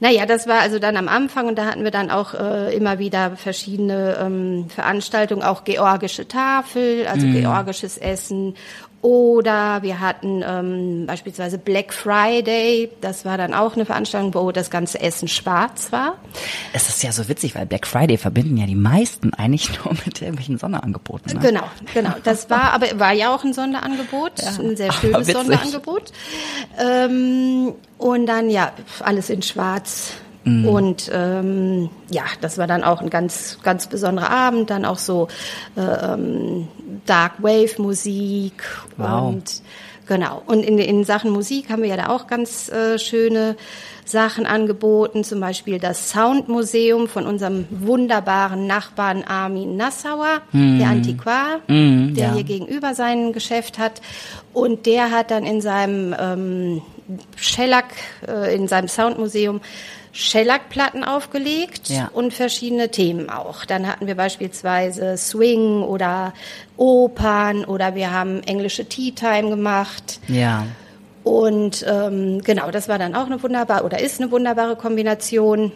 Naja, 0.00 0.26
das 0.26 0.46
war 0.46 0.60
also 0.60 0.78
dann 0.78 0.96
am 0.96 1.08
Anfang 1.08 1.48
und 1.48 1.58
da 1.58 1.66
hatten 1.66 1.82
wir 1.82 1.90
dann 1.90 2.10
auch 2.10 2.34
äh, 2.34 2.74
immer 2.74 2.98
wieder 3.00 3.36
verschiedene 3.36 4.16
ähm, 4.20 4.66
Veranstaltungen, 4.68 5.42
auch 5.42 5.64
georgische 5.64 6.28
Tafel, 6.28 7.06
also 7.08 7.26
georgisches 7.26 7.98
Essen. 7.98 8.54
Oder 9.00 9.82
wir 9.82 10.00
hatten 10.00 10.42
ähm, 10.44 11.06
beispielsweise 11.06 11.56
Black 11.56 11.92
Friday, 11.92 12.90
das 13.00 13.24
war 13.24 13.38
dann 13.38 13.54
auch 13.54 13.76
eine 13.76 13.84
Veranstaltung, 13.84 14.34
wo 14.34 14.50
das 14.50 14.70
ganze 14.70 15.00
Essen 15.00 15.28
schwarz 15.28 15.92
war. 15.92 16.16
Es 16.72 16.88
ist 16.88 17.04
ja 17.04 17.12
so 17.12 17.28
witzig, 17.28 17.54
weil 17.54 17.64
Black 17.64 17.86
Friday 17.86 18.18
verbinden 18.18 18.56
ja 18.56 18.66
die 18.66 18.74
meisten 18.74 19.32
eigentlich 19.34 19.70
nur 19.84 19.94
mit 20.04 20.20
irgendwelchen 20.20 20.58
Sonderangeboten. 20.58 21.34
Ne? 21.34 21.40
Genau, 21.40 21.64
genau. 21.94 22.14
Das 22.24 22.50
war 22.50 22.72
aber 22.72 22.98
war 22.98 23.12
ja 23.12 23.32
auch 23.32 23.44
ein 23.44 23.52
Sonderangebot, 23.52 24.32
ein 24.42 24.76
sehr 24.76 24.92
schönes. 24.92 25.28
Sonderangebot. 25.32 26.12
Ähm, 26.78 27.74
und 27.98 28.26
dann 28.26 28.50
ja 28.50 28.72
alles 29.00 29.30
in 29.30 29.42
Schwarz. 29.42 30.14
Mhm. 30.48 30.68
Und 30.68 31.10
ähm, 31.12 31.90
ja, 32.10 32.24
das 32.40 32.58
war 32.58 32.66
dann 32.66 32.84
auch 32.84 33.00
ein 33.00 33.10
ganz 33.10 33.58
ganz 33.62 33.86
besonderer 33.86 34.30
Abend. 34.30 34.70
Dann 34.70 34.84
auch 34.84 34.98
so 34.98 35.28
äh, 35.76 35.80
ähm, 35.80 36.68
Dark 37.06 37.42
Wave 37.42 37.80
Musik 37.82 38.62
Wow. 38.96 39.28
und 39.28 39.62
genau. 40.06 40.42
Und 40.46 40.62
in, 40.64 40.78
in 40.78 41.04
Sachen 41.04 41.30
Musik 41.30 41.70
haben 41.70 41.82
wir 41.82 41.88
ja 41.88 41.96
da 41.96 42.08
auch 42.08 42.26
ganz 42.26 42.68
äh, 42.68 42.98
schöne 42.98 43.56
Sachen 44.04 44.46
angeboten, 44.46 45.22
zum 45.22 45.38
Beispiel 45.40 45.78
das 45.78 46.08
Soundmuseum 46.10 47.08
von 47.08 47.26
unserem 47.26 47.66
wunderbaren 47.68 48.66
Nachbarn 48.66 49.22
Armin 49.22 49.76
Nassauer, 49.76 50.40
der 50.54 50.88
Antiquar, 50.88 51.60
der 51.68 51.74
Mhm. 51.76 52.14
ja. 52.16 52.32
hier 52.32 52.44
gegenüber 52.44 52.94
sein 52.94 53.34
Geschäft 53.34 53.78
hat. 53.78 54.00
Und 54.54 54.86
der 54.86 55.10
hat 55.10 55.30
dann 55.30 55.44
in 55.44 55.60
seinem 55.60 56.14
ähm, 56.18 56.80
Shellac, 57.36 57.84
äh, 58.26 58.54
in 58.56 58.66
seinem 58.66 58.88
Soundmuseum 58.88 59.60
Shellac-Platten 60.20 61.04
aufgelegt 61.04 61.88
Ja. 61.90 62.10
und 62.12 62.34
verschiedene 62.34 62.90
Themen 62.90 63.30
auch. 63.30 63.64
Dann 63.64 63.86
hatten 63.86 64.08
wir 64.08 64.16
beispielsweise 64.16 65.16
Swing 65.16 65.82
oder 65.84 66.32
Opern 66.76 67.64
oder 67.64 67.94
wir 67.94 68.10
haben 68.10 68.42
englische 68.42 68.84
Tea 68.86 69.12
Time 69.12 69.48
gemacht. 69.50 70.18
Ja. 70.26 70.66
Und 71.22 71.86
ähm, 71.88 72.40
genau, 72.42 72.72
das 72.72 72.88
war 72.88 72.98
dann 72.98 73.14
auch 73.14 73.26
eine 73.26 73.40
wunderbare 73.40 73.84
oder 73.84 74.00
ist 74.00 74.20
eine 74.20 74.32
wunderbare 74.32 74.74
Kombination. 74.74 75.70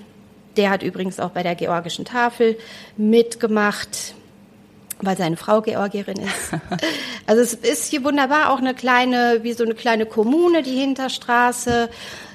Der 0.56 0.70
hat 0.70 0.82
übrigens 0.82 1.20
auch 1.20 1.30
bei 1.30 1.44
der 1.44 1.54
georgischen 1.54 2.04
Tafel 2.04 2.58
mitgemacht, 2.96 4.14
weil 5.00 5.16
seine 5.16 5.36
Frau 5.36 5.60
Georgierin 5.60 6.16
ist. 6.16 6.52
also 7.26 7.42
es 7.42 7.54
ist 7.54 7.90
hier 7.90 8.02
wunderbar, 8.02 8.50
auch 8.52 8.58
eine 8.58 8.74
kleine, 8.74 9.38
wie 9.42 9.52
so 9.52 9.62
eine 9.62 9.74
kleine 9.74 10.04
Kommune, 10.04 10.64
die 10.64 10.76
Hinterstraße, 10.76 11.88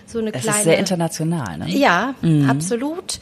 so 0.08 0.20
eine 0.20 0.34
Es 0.34 0.42
kleine. 0.42 0.58
ist 0.58 0.64
sehr 0.64 0.78
international, 0.80 1.58
ne? 1.60 1.70
Ja, 1.70 2.16
absolut. 2.48 3.20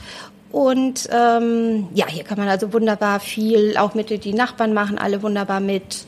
Und 0.51 1.09
ähm, 1.11 1.87
ja, 1.93 2.07
hier 2.07 2.23
kann 2.23 2.37
man 2.37 2.47
also 2.47 2.71
wunderbar 2.71 3.19
viel, 3.19 3.75
auch 3.77 3.93
mit 3.93 4.23
die 4.23 4.33
Nachbarn 4.33 4.73
machen 4.73 4.97
alle 4.97 5.21
wunderbar 5.21 5.59
mit. 5.59 6.05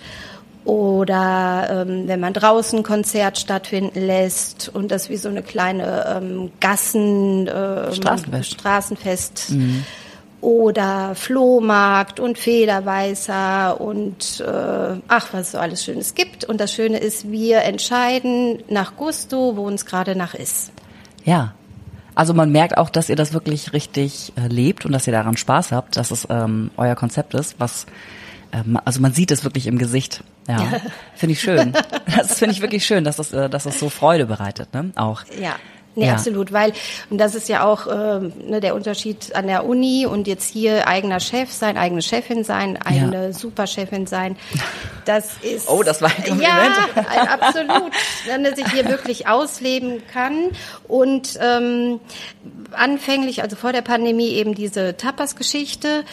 Oder 0.64 1.86
ähm, 1.88 2.08
wenn 2.08 2.20
man 2.20 2.34
draußen 2.34 2.80
ein 2.80 2.84
Konzert 2.84 3.38
stattfinden 3.40 4.06
lässt 4.06 4.70
und 4.74 4.92
das 4.92 5.10
wie 5.10 5.18
so 5.18 5.30
eine 5.30 5.42
kleine 5.42 6.22
ähm, 6.22 6.52
Gassen 6.60 7.50
ähm, 7.54 7.94
Straßenfest. 7.94 8.52
Straßenfest 8.52 9.52
oder 10.42 11.16
Flohmarkt 11.16 12.20
und 12.20 12.38
Federweißer 12.38 13.80
und 13.82 14.40
äh, 14.40 15.00
ach, 15.08 15.34
was 15.34 15.48
es 15.48 15.52
so 15.54 15.58
alles 15.58 15.84
Schönes 15.84 16.16
gibt. 16.16 16.46
Und 16.46 16.62
das 16.62 16.72
Schöne 16.74 16.98
ist, 17.00 17.32
wir 17.32 17.64
entscheiden 17.64 18.60
nach 18.70 18.96
Gusto, 18.96 19.58
wo 19.58 19.66
uns 19.66 19.86
gerade 19.86 20.16
nach 20.16 20.34
ist. 20.34 20.72
Ja. 21.24 21.54
Also 22.14 22.34
man 22.34 22.52
merkt 22.52 22.78
auch, 22.78 22.90
dass 22.90 23.10
ihr 23.10 23.16
das 23.16 23.34
wirklich 23.34 23.74
richtig 23.74 24.34
äh, 24.38 24.48
lebt 24.48 24.86
und 24.86 24.92
dass 24.92 25.06
ihr 25.06 25.14
daran 25.14 25.38
Spaß 25.38 25.72
habt, 25.72 25.98
dass 25.98 26.10
es 26.10 26.28
ähm, 26.32 26.72
euer 26.76 26.96
Konzept 26.96 27.36
ist, 27.36 27.60
was 27.60 27.86
ähm, 28.52 28.80
also 28.86 29.02
man 29.02 29.14
sieht 29.14 29.32
es 29.32 29.44
wirklich 29.44 29.68
im 29.68 29.78
Gesicht. 29.78 30.24
Ja, 30.48 30.82
finde 31.16 31.34
ich 31.34 31.42
schön. 31.42 31.74
Das 32.06 32.40
finde 32.40 32.54
ich 32.54 32.62
wirklich 32.62 32.86
schön, 32.86 33.04
dass 33.04 33.18
das, 33.18 33.34
äh, 33.34 33.50
dass 33.50 33.66
das 33.66 33.80
so 33.80 33.90
Freude 33.90 34.26
bereitet, 34.26 34.74
ne? 34.74 34.92
Auch. 34.96 35.24
Ja. 35.40 35.56
Nee, 35.98 36.06
Ja. 36.06 36.14
absolut, 36.14 36.54
weil, 36.54 36.72
und 37.10 37.18
das 37.18 37.36
ist 37.36 37.50
ja 37.50 37.66
auch 37.66 37.88
ähm, 37.88 38.32
ne, 38.48 38.60
der 38.62 38.76
Unterschied 38.76 39.36
an 39.36 39.48
der 39.48 39.66
Uni 39.66 40.06
und 40.06 40.28
jetzt 40.28 40.48
hier 40.50 40.88
eigener 40.88 41.20
Chef 41.20 41.52
sein, 41.52 41.76
eigene 41.78 42.02
Chefin 42.02 42.44
sein, 42.44 42.78
eigene 42.78 43.34
Superchefin 43.34 44.06
sein. 44.08 44.38
Das 45.06 45.34
ist. 45.42 45.68
Oh, 45.70 45.82
das 45.84 46.02
war 46.02 46.10
ein 46.10 46.24
Kompliment. 46.24 46.42
Ja, 46.44 47.04
ein- 47.10 47.28
absolut. 47.28 47.92
Wenn 48.28 48.46
er 48.46 48.56
sich 48.56 48.68
hier 48.72 48.88
wirklich 48.88 49.28
ausleben 49.28 50.04
kann 50.14 50.50
und 50.88 51.38
ähm, 51.42 52.00
anfänglich, 52.72 53.42
also 53.42 53.56
vor 53.56 53.74
der 53.74 53.82
Pandemie 53.82 54.30
eben 54.30 54.54
diese 54.56 54.96
Tapas-Geschichte. 54.98 56.04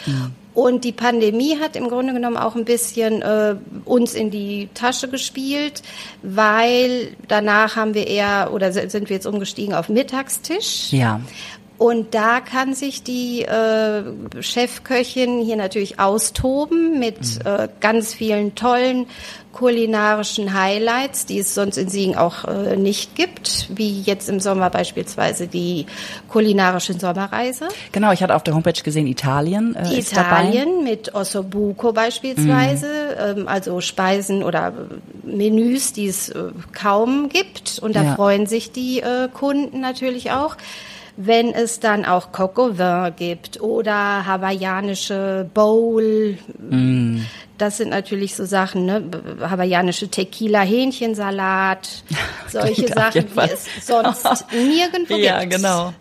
Und 0.55 0.85
die 0.85 0.93
Pandemie 0.93 1.59
hat 1.59 1.75
im 1.75 1.89
Grunde 1.89 2.13
genommen 2.13 2.37
auch 2.37 2.55
ein 2.55 2.63
bisschen 2.63 3.21
äh, 3.21 3.55
uns 3.83 4.15
in 4.15 4.31
die 4.31 4.69
Tasche 4.73 5.09
gespielt, 5.09 5.83
weil 6.23 7.09
danach 7.27 7.75
haben 7.75 7.93
wir 7.93 8.07
eher 8.07 8.51
oder 8.53 8.71
sind 8.71 9.09
wir 9.09 9.17
jetzt 9.17 9.27
umgestiegen 9.27 9.75
auf 9.75 9.89
Mittagstisch. 9.89 10.93
Ja. 10.93 11.19
Und 11.77 12.15
da 12.15 12.39
kann 12.39 12.73
sich 12.73 13.03
die 13.03 13.41
äh, 13.41 14.03
Chefköchin 14.41 15.41
hier 15.41 15.57
natürlich 15.57 15.99
austoben 15.99 16.99
mit 16.99 17.45
äh, 17.45 17.67
ganz 17.81 18.13
vielen 18.13 18.55
tollen 18.55 19.07
kulinarischen 19.51 20.53
Highlights, 20.53 21.25
die 21.25 21.39
es 21.39 21.55
sonst 21.55 21.77
in 21.77 21.87
Siegen 21.87 22.15
auch 22.17 22.43
äh, 22.43 22.75
nicht 22.75 23.15
gibt, 23.15 23.69
wie 23.73 24.01
jetzt 24.01 24.27
im 24.27 24.41
Sommer 24.41 24.69
beispielsweise 24.69 25.47
die 25.47 25.85
kulinarische 26.29 26.93
Sommerreise. 26.93 27.69
Genau, 27.93 28.11
ich 28.11 28.21
hatte 28.21 28.35
auf 28.35 28.43
der 28.43 28.53
Homepage 28.53 28.81
gesehen, 28.83 29.07
Italien 29.07 29.73
äh. 29.75 29.97
Italien 29.97 30.83
mit 30.83 31.15
Ossobuco 31.15 31.93
beispielsweise, 31.93 32.87
ähm, 33.17 33.47
also 33.47 33.79
Speisen 33.79 34.43
oder 34.43 34.73
Menüs, 35.23 35.93
die 35.93 36.07
es 36.07 36.29
äh, 36.29 36.51
kaum 36.73 37.29
gibt. 37.29 37.79
Und 37.81 37.95
da 37.95 38.03
Ja. 38.03 38.15
freuen 38.15 38.47
sich 38.47 38.73
die 38.73 38.99
äh, 38.99 39.29
Kunden 39.33 39.79
natürlich 39.79 40.31
auch. 40.31 40.57
Wenn 41.17 41.53
es 41.53 41.79
dann 41.79 42.03
auch 42.05 42.31
Coq 42.33 42.59
au 42.59 42.77
vin 42.77 43.13
gibt 43.15 43.61
oder 43.61 44.25
hawaiianische 44.25 45.49
Bowl, 45.53 46.37
das 47.57 47.77
sind 47.77 47.89
natürlich 47.89 48.35
so 48.35 48.43
Sachen, 48.45 48.85
ne? 48.85 49.01
Hawaiianische 49.39 50.09
Tequila-Hähnchensalat, 50.09 52.03
solche 52.49 52.83
Klingt 52.85 52.97
auf 52.97 53.03
Sachen, 53.13 53.27
die 53.33 53.51
es 53.53 53.87
sonst 53.87 54.45
nirgendwo 54.51 55.15
Ja, 55.15 55.39
gibt. 55.39 55.53
genau. 55.53 55.93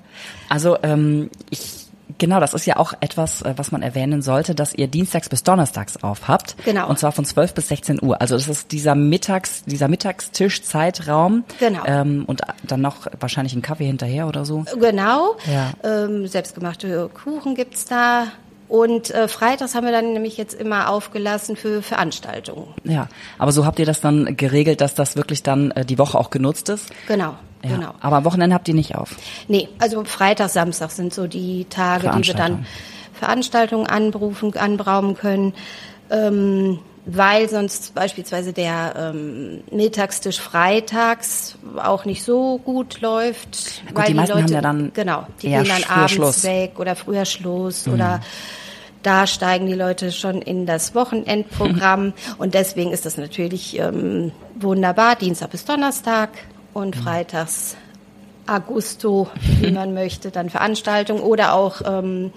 Also 0.49 0.77
ähm, 0.83 1.31
ich 1.51 1.84
Genau, 2.19 2.39
das 2.39 2.55
ist 2.55 2.67
ja 2.67 2.77
auch 2.77 2.93
etwas, 3.01 3.43
äh, 3.43 3.55
was 3.57 3.73
man 3.73 3.83
erwähnen 3.83 4.23
sollte, 4.23 4.55
dass 4.55 4.75
ihr 4.75 4.87
dienstags 4.87 5.29
bis 5.29 5.43
donnerstags 5.43 6.03
auf 6.03 6.29
habt. 6.29 6.57
Genau. 6.65 6.89
Und 6.89 6.99
zwar 6.99 7.13
von 7.13 7.25
12 7.25 7.55
bis 7.55 7.69
16 7.69 8.03
Uhr. 8.03 8.21
Also 8.21 8.37
das 8.37 8.49
ist 8.49 8.73
dieser 8.73 8.95
Mittags, 8.95 9.65
dieser 9.65 9.89
Mittagstischzeitraum. 9.89 11.45
Genau. 11.59 11.83
Ähm, 11.87 12.25
und 12.27 12.43
dann 12.63 12.81
noch 12.81 13.07
wahrscheinlich 13.19 13.55
ein 13.55 13.63
Kaffee 13.63 13.87
hinterher 13.87 14.29
oder 14.29 14.45
so. 14.45 14.65
Genau. 14.79 15.37
Ja. 15.51 15.73
Ähm, 15.83 16.27
selbstgemachte 16.27 17.11
Kuchen 17.15 17.55
gibt's 17.55 17.87
da. 17.87 18.27
Und 18.69 19.11
äh, 19.11 19.29
freitags 19.29 19.75
haben 19.75 19.85
wir 19.85 19.93
dann 19.93 20.15
nämlich 20.15 20.37
jetzt 20.37 20.55
immer 20.55 20.89
aufgelassen 20.89 21.57
für 21.57 21.83
Veranstaltungen. 21.83 22.69
Ja. 22.85 23.09
Aber 23.39 23.53
so 23.53 23.67
habt 23.67 23.79
ihr 23.79 23.87
das 23.87 24.01
dann 24.01 24.37
geregelt, 24.37 24.81
dass 24.81 24.95
das 24.95 25.17
wirklich 25.17 25.43
dann 25.43 25.71
äh, 25.73 25.85
die 25.85 25.99
Woche 25.99 26.19
auch 26.19 26.31
genutzt 26.31 26.69
ist? 26.71 26.91
Genau, 27.07 27.35
Ja. 27.65 27.77
genau. 27.77 27.95
Aber 28.01 28.17
am 28.17 28.25
Wochenende 28.25 28.55
habt 28.55 28.69
ihr 28.69 28.75
nicht 28.75 28.95
auf. 28.95 29.17
Nee, 29.49 29.69
also 29.79 30.05
Freitag, 30.05 30.51
Samstag 30.51 30.91
sind 30.91 31.13
so 31.15 31.27
die 31.27 31.67
Tage, 31.71 32.11
die 32.11 32.27
wir 32.27 32.35
dann 32.35 32.67
Veranstaltungen 33.13 33.87
anberufen, 33.87 34.57
anberaumen 34.57 35.17
können. 35.17 35.55
Ähm, 36.11 36.79
weil 37.07 37.49
sonst 37.51 37.95
beispielsweise 37.95 38.53
der 38.53 39.13
ähm, 39.15 39.63
Mittagstisch 39.71 40.41
freitags 40.41 41.57
auch 41.77 42.05
nicht 42.05 42.23
so 42.23 42.59
gut 42.59 43.01
läuft. 43.01 43.83
gut, 43.87 43.97
weil 43.97 44.07
die 44.07 44.15
meisten 44.15 44.35
haben 44.35 44.41
Leute, 44.43 44.55
ja 44.55 44.61
dann 44.63 44.93
genau, 44.95 45.27
die 45.43 45.49
eher 45.49 45.63
gehen 45.63 45.73
dann 45.87 45.91
abends 45.91 46.13
Schluss. 46.13 46.43
Mhm. 46.43 46.49
weg 46.49 46.79
oder 46.79 46.97
früher 46.97 47.25
Schluss 47.27 47.87
oder 47.87 48.21
da 49.03 49.27
steigen 49.27 49.67
die 49.67 49.75
Leute 49.75 50.13
schon 50.13 50.41
in 50.41 50.65
das 50.65 50.95
Wochenendprogramm 50.95 52.15
und 52.39 52.55
deswegen 52.55 52.91
ist 52.91 53.05
das 53.05 53.19
natürlich 53.19 53.79
ähm, 53.79 54.33
wunderbar, 54.55 55.17
Dienstag 55.17 55.51
bis 55.51 55.67
Donnerstag 55.67 56.31
Mhm. 56.31 56.54
Und 56.75 56.97
freitags 56.97 57.77
Augusto, 58.47 59.29
wie 59.61 59.71
man 59.71 59.95
möchte, 60.03 60.31
dann 60.31 60.51
Veranstaltungen 60.51 61.23
oder 61.23 61.55
auch 61.55 61.81
ähm, 61.87 62.33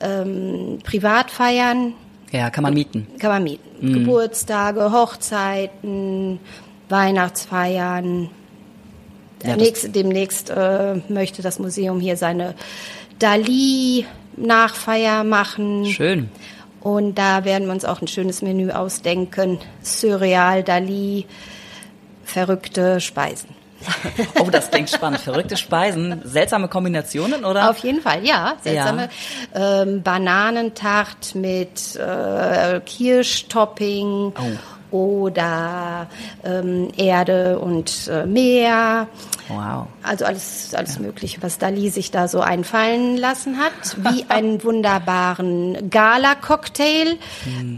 ähm, 0.00 0.78
Privatfeiern 0.84 1.94
Ja, 2.30 2.50
kann 2.50 2.62
man 2.62 2.74
mieten. 2.74 3.08
kann 3.18 3.30
man 3.30 3.42
mieten. 3.42 3.88
Mhm. 3.88 3.92
Geburtstage, 3.94 4.92
Hochzeiten, 4.92 6.38
Weihnachtsfeiern. 6.88 8.30
Ja, 9.44 9.56
Nächst, 9.56 9.94
demnächst 9.94 10.48
äh, 10.50 10.96
möchte 11.08 11.42
das 11.42 11.58
Museum 11.58 12.00
hier 12.00 12.16
seine 12.16 12.54
Dali-Nachfeier 13.18 15.24
machen. 15.24 15.84
Schön. 15.86 16.30
Und 16.80 17.16
da 17.18 17.44
werden 17.44 17.66
wir 17.66 17.74
uns 17.74 17.84
auch 17.84 18.00
ein 18.00 18.08
schönes 18.08 18.40
Menü 18.42 18.70
ausdenken. 18.70 19.58
Surreal, 19.82 20.62
Dali, 20.62 21.26
verrückte 22.26 23.00
Speisen. 23.00 23.48
Oh, 24.40 24.50
das 24.50 24.70
klingt 24.70 24.90
spannend. 24.90 25.20
Verrückte 25.20 25.56
Speisen, 25.56 26.20
seltsame 26.24 26.68
Kombinationen, 26.68 27.44
oder? 27.44 27.70
Auf 27.70 27.78
jeden 27.78 28.00
Fall, 28.00 28.24
ja. 28.24 28.56
Seltsame 28.62 29.08
ähm, 29.54 30.02
Bananentart 30.02 31.34
mit 31.34 31.96
äh, 31.96 32.80
Kirschtopping 32.80 34.32
oder 34.90 36.08
ähm, 36.44 36.90
Erde 36.96 37.58
und 37.58 38.08
äh, 38.08 38.26
Meer. 38.26 39.08
Wow. 39.48 39.86
Also 40.02 40.24
alles, 40.24 40.74
alles 40.74 40.98
Mögliche, 40.98 41.42
was 41.42 41.58
Dali 41.58 41.90
sich 41.90 42.10
da 42.10 42.28
so 42.28 42.40
einfallen 42.40 43.16
lassen 43.16 43.58
hat, 43.58 43.96
wie 44.10 44.24
einen 44.28 44.62
wunderbaren 44.64 45.90
Gala-Cocktail, 45.90 47.18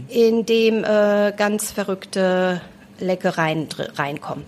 in 0.07 0.45
dem 0.45 0.83
äh, 0.83 1.33
ganz 1.35 1.71
verrückte 1.71 2.61
Leckereien 2.99 3.67
reinkommen. 3.95 4.45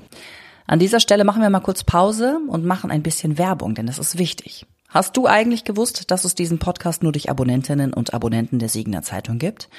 An 0.67 0.79
dieser 0.79 0.99
Stelle 0.99 1.23
machen 1.23 1.41
wir 1.41 1.49
mal 1.49 1.59
kurz 1.59 1.83
Pause 1.83 2.39
und 2.47 2.65
machen 2.65 2.91
ein 2.91 3.03
bisschen 3.03 3.37
Werbung, 3.37 3.75
denn 3.75 3.87
das 3.87 3.99
ist 3.99 4.17
wichtig. 4.17 4.65
Hast 4.87 5.15
du 5.15 5.25
eigentlich 5.25 5.63
gewusst, 5.63 6.11
dass 6.11 6.25
es 6.25 6.35
diesen 6.35 6.59
Podcast 6.59 7.01
nur 7.01 7.13
durch 7.13 7.29
Abonnentinnen 7.29 7.93
und 7.93 8.13
Abonnenten 8.13 8.59
der 8.59 8.69
Siegener 8.69 9.03
Zeitung 9.03 9.39
gibt? 9.39 9.69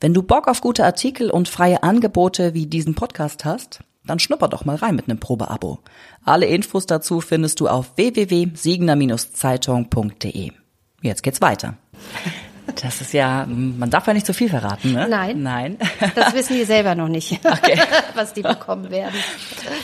Wenn 0.00 0.12
du 0.12 0.22
Bock 0.22 0.48
auf 0.48 0.60
gute 0.60 0.84
Artikel 0.84 1.30
und 1.30 1.48
freie 1.48 1.84
Angebote 1.84 2.52
wie 2.52 2.66
diesen 2.66 2.96
Podcast 2.96 3.44
hast, 3.44 3.84
dann 4.04 4.18
schnupper 4.18 4.48
doch 4.48 4.64
mal 4.64 4.74
rein 4.76 4.96
mit 4.96 5.08
einem 5.08 5.20
Probeabo. 5.20 5.78
Alle 6.24 6.46
Infos 6.46 6.86
dazu 6.86 7.20
findest 7.20 7.60
du 7.60 7.68
auf 7.68 7.96
www.siegener-zeitung.de. 7.96 10.50
Jetzt 11.02 11.22
geht's 11.22 11.40
weiter. 11.40 11.76
Das 12.82 13.00
ist 13.00 13.12
ja, 13.12 13.46
man 13.46 13.90
darf 13.90 14.06
ja 14.06 14.12
nicht 14.12 14.26
zu 14.26 14.34
viel 14.34 14.48
verraten, 14.48 14.92
ne? 14.92 15.06
Nein. 15.08 15.42
Nein. 15.42 15.76
Das 16.14 16.34
wissen 16.34 16.54
die 16.56 16.64
selber 16.64 16.94
noch 16.94 17.08
nicht, 17.08 17.32
Okay. 17.44 17.78
was 18.14 18.32
die 18.32 18.42
bekommen 18.42 18.90
werden. 18.90 19.14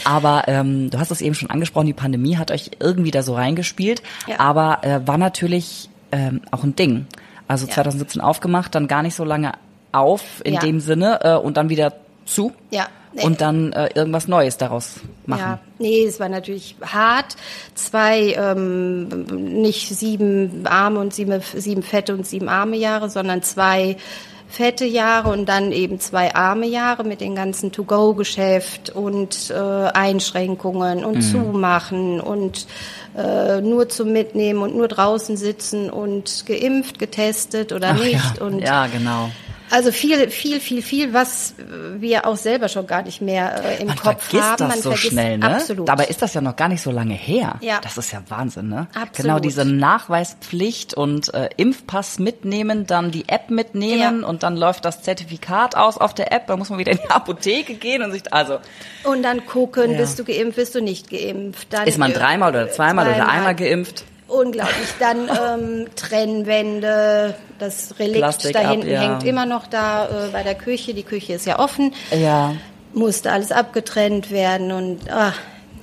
Aber 0.05 0.45
ähm, 0.49 0.91
du 0.91 0.99
hast 0.99 1.11
es 1.11 1.21
eben 1.21 1.35
schon 1.35 1.49
angesprochen, 1.51 1.87
die 1.87 1.93
Pandemie 1.93 2.37
hat 2.37 2.51
euch 2.51 2.73
irgendwie 2.81 3.11
da 3.11 3.23
so 3.23 3.35
reingespielt, 3.35 4.03
Ja. 4.27 4.41
aber 4.41 4.79
äh, 4.83 5.01
war 5.07 5.19
natürlich 5.19 5.89
ähm, 6.11 6.41
auch 6.51 6.65
ein 6.65 6.75
Ding. 6.77 7.07
Also 7.49 7.67
Ja. 7.67 7.75
2017 7.75 8.21
aufgemacht, 8.21 8.75
dann 8.75 8.89
gar 8.89 9.03
nicht 9.03 9.15
so 9.15 9.25
lange 9.25 9.53
auf 9.93 10.43
in 10.45 10.55
Ja. 10.55 10.61
dem 10.61 10.81
Sinne 10.81 11.21
äh, 11.23 11.35
und 11.35 11.57
dann 11.57 11.69
wieder 11.69 11.93
zu 12.27 12.53
Ja. 12.71 12.87
Nee. 13.15 13.25
und 13.25 13.41
dann 13.41 13.73
äh, 13.73 13.91
irgendwas 13.95 14.27
Neues 14.29 14.57
daraus 14.57 14.95
machen. 15.27 15.41
Ja, 15.41 15.59
nee, 15.79 16.05
es 16.05 16.19
war 16.19 16.29
natürlich 16.29 16.77
hart. 16.83 17.37
Zwei, 17.75 18.33
ähm, 18.39 19.09
nicht 19.61 19.89
sieben 19.95 20.63
arme 20.67 20.99
und 21.01 21.13
sieben, 21.13 21.43
sieben 21.55 21.83
fette 21.83 22.15
und 22.15 22.27
sieben 22.27 22.49
arme 22.49 22.77
Jahre, 22.77 23.11
sondern 23.11 23.43
zwei 23.43 23.97
fette 24.49 24.85
Jahre 24.85 25.31
und 25.31 25.47
dann 25.49 25.73
eben 25.73 25.99
zwei 25.99 26.35
arme 26.35 26.67
Jahre 26.67 27.05
mit 27.05 27.21
dem 27.23 27.35
ganzen 27.35 27.73
To-Go-Geschäft 27.73 28.91
und 28.91 29.51
äh, 29.51 29.55
Einschränkungen 29.57 30.99
Mhm. 31.01 31.05
und 31.07 31.23
Zumachen 31.23 32.21
und 32.21 32.67
äh, 33.17 33.61
nur 33.63 33.89
zum 33.89 34.13
Mitnehmen 34.13 34.61
und 34.63 34.77
nur 34.77 34.89
draußen 34.89 35.37
sitzen 35.37 35.89
und 35.91 36.45
geimpft, 36.47 36.99
getestet 36.99 37.73
oder 37.73 37.91
Ach 37.95 37.99
nicht. 38.05 38.39
ja. 38.39 38.45
Und 38.47 38.59
ja, 38.61 38.87
genau. 38.89 39.31
Also 39.73 39.91
viel, 39.91 40.29
viel, 40.31 40.61
viel, 40.61 40.83
viel, 40.83 41.13
was 41.15 41.55
wir 41.97 42.27
auch 42.27 42.37
selber 42.37 42.69
schon 42.69 42.87
gar 42.87 43.03
nicht 43.03 43.23
mehr 43.23 43.65
äh, 43.65 43.81
im 43.81 43.89
Man 43.89 43.97
Kopf 43.97 44.23
vergisst 44.25 44.43
haben. 44.51 44.57
das 44.59 44.69
Man 44.69 44.77
so 44.83 44.91
vergisst 44.91 45.13
schnell, 45.13 45.39
ne? 45.39 45.55
Absolut. 45.57 45.89
Dabei 45.89 46.05
ist 46.05 46.21
das 46.21 46.35
ja 46.35 46.41
noch 46.43 46.57
gar 46.57 46.69
nicht 46.69 46.83
so 46.83 46.91
lange 46.91 47.15
her. 47.15 47.57
Ja. 47.63 47.81
Das 47.83 47.97
ist 47.97 48.13
ja 48.13 48.23
Wahnsinn, 48.29 48.69
ne? 48.69 48.87
Absolut. 48.95 49.15
Genau 49.17 49.39
diese 49.39 49.65
Nachweispflicht 49.65 50.95
und 50.95 51.33
äh, 51.35 51.49
Impfpass 51.57 52.19
mitnehmen, 52.19 52.87
dann 52.87 53.11
die 53.11 53.29
App 53.29 53.51
mitnehmen 53.51 54.21
Ja. 54.23 54.27
und 54.29 54.43
dann 54.43 54.57
läuft 54.57 54.85
das 54.85 55.03
Zertifikat 55.03 55.75
aus 55.77 55.97
auf 55.99 56.13
der 56.15 56.33
App, 56.33 56.47
dann 56.49 56.59
muss 56.59 56.69
man 56.71 56.79
wieder 56.79 56.93
in 56.93 56.99
die 56.99 57.11
Apotheke 57.11 57.75
gehen 57.75 58.03
und 58.03 58.13
sich 58.13 58.33
also 58.33 58.59
Und 59.05 59.23
dann 59.23 59.47
gucken, 59.47 59.93
Ja. 59.93 59.99
bist 59.99 60.19
du 60.19 60.25
geimpft, 60.25 60.57
bist 60.57 60.75
du 60.75 60.83
nicht 60.83 61.11
geimpft. 61.11 61.69
Dann, 61.73 61.87
ist 61.87 61.99
man 61.99 62.13
dreimal 62.13 62.51
oder 62.51 62.71
zweimal, 62.71 63.07
oder 63.07 63.17
zweimal. 63.17 63.35
einmal 63.35 63.55
geimpft. 63.55 64.05
Unglaublich. 64.33 64.95
Dann 64.99 65.29
ähm, 65.29 65.87
Trennwände, 65.95 67.35
das 67.59 67.99
Relikt 67.99 68.19
Plastik 68.19 68.55
da 68.55 68.61
ab, 68.61 68.71
hinten 68.71 68.91
ja. 68.91 69.01
hängt 69.01 69.25
immer 69.25 69.47
noch 69.47 69.67
da 69.67 70.07
äh, 70.07 70.29
bei 70.33 70.43
der 70.43 70.55
Küche. 70.55 70.95
Die 70.95 71.03
Küche 71.03 71.35
ist 71.35 71.47
ja 71.47 71.59
offen. 71.59 71.93
Ja. 72.11 72.55
Musste 72.95 73.31
alles 73.31 73.53
abgetrennt 73.53 74.31
werden 74.31 74.73
und 74.73 75.01
ach, 75.11 75.39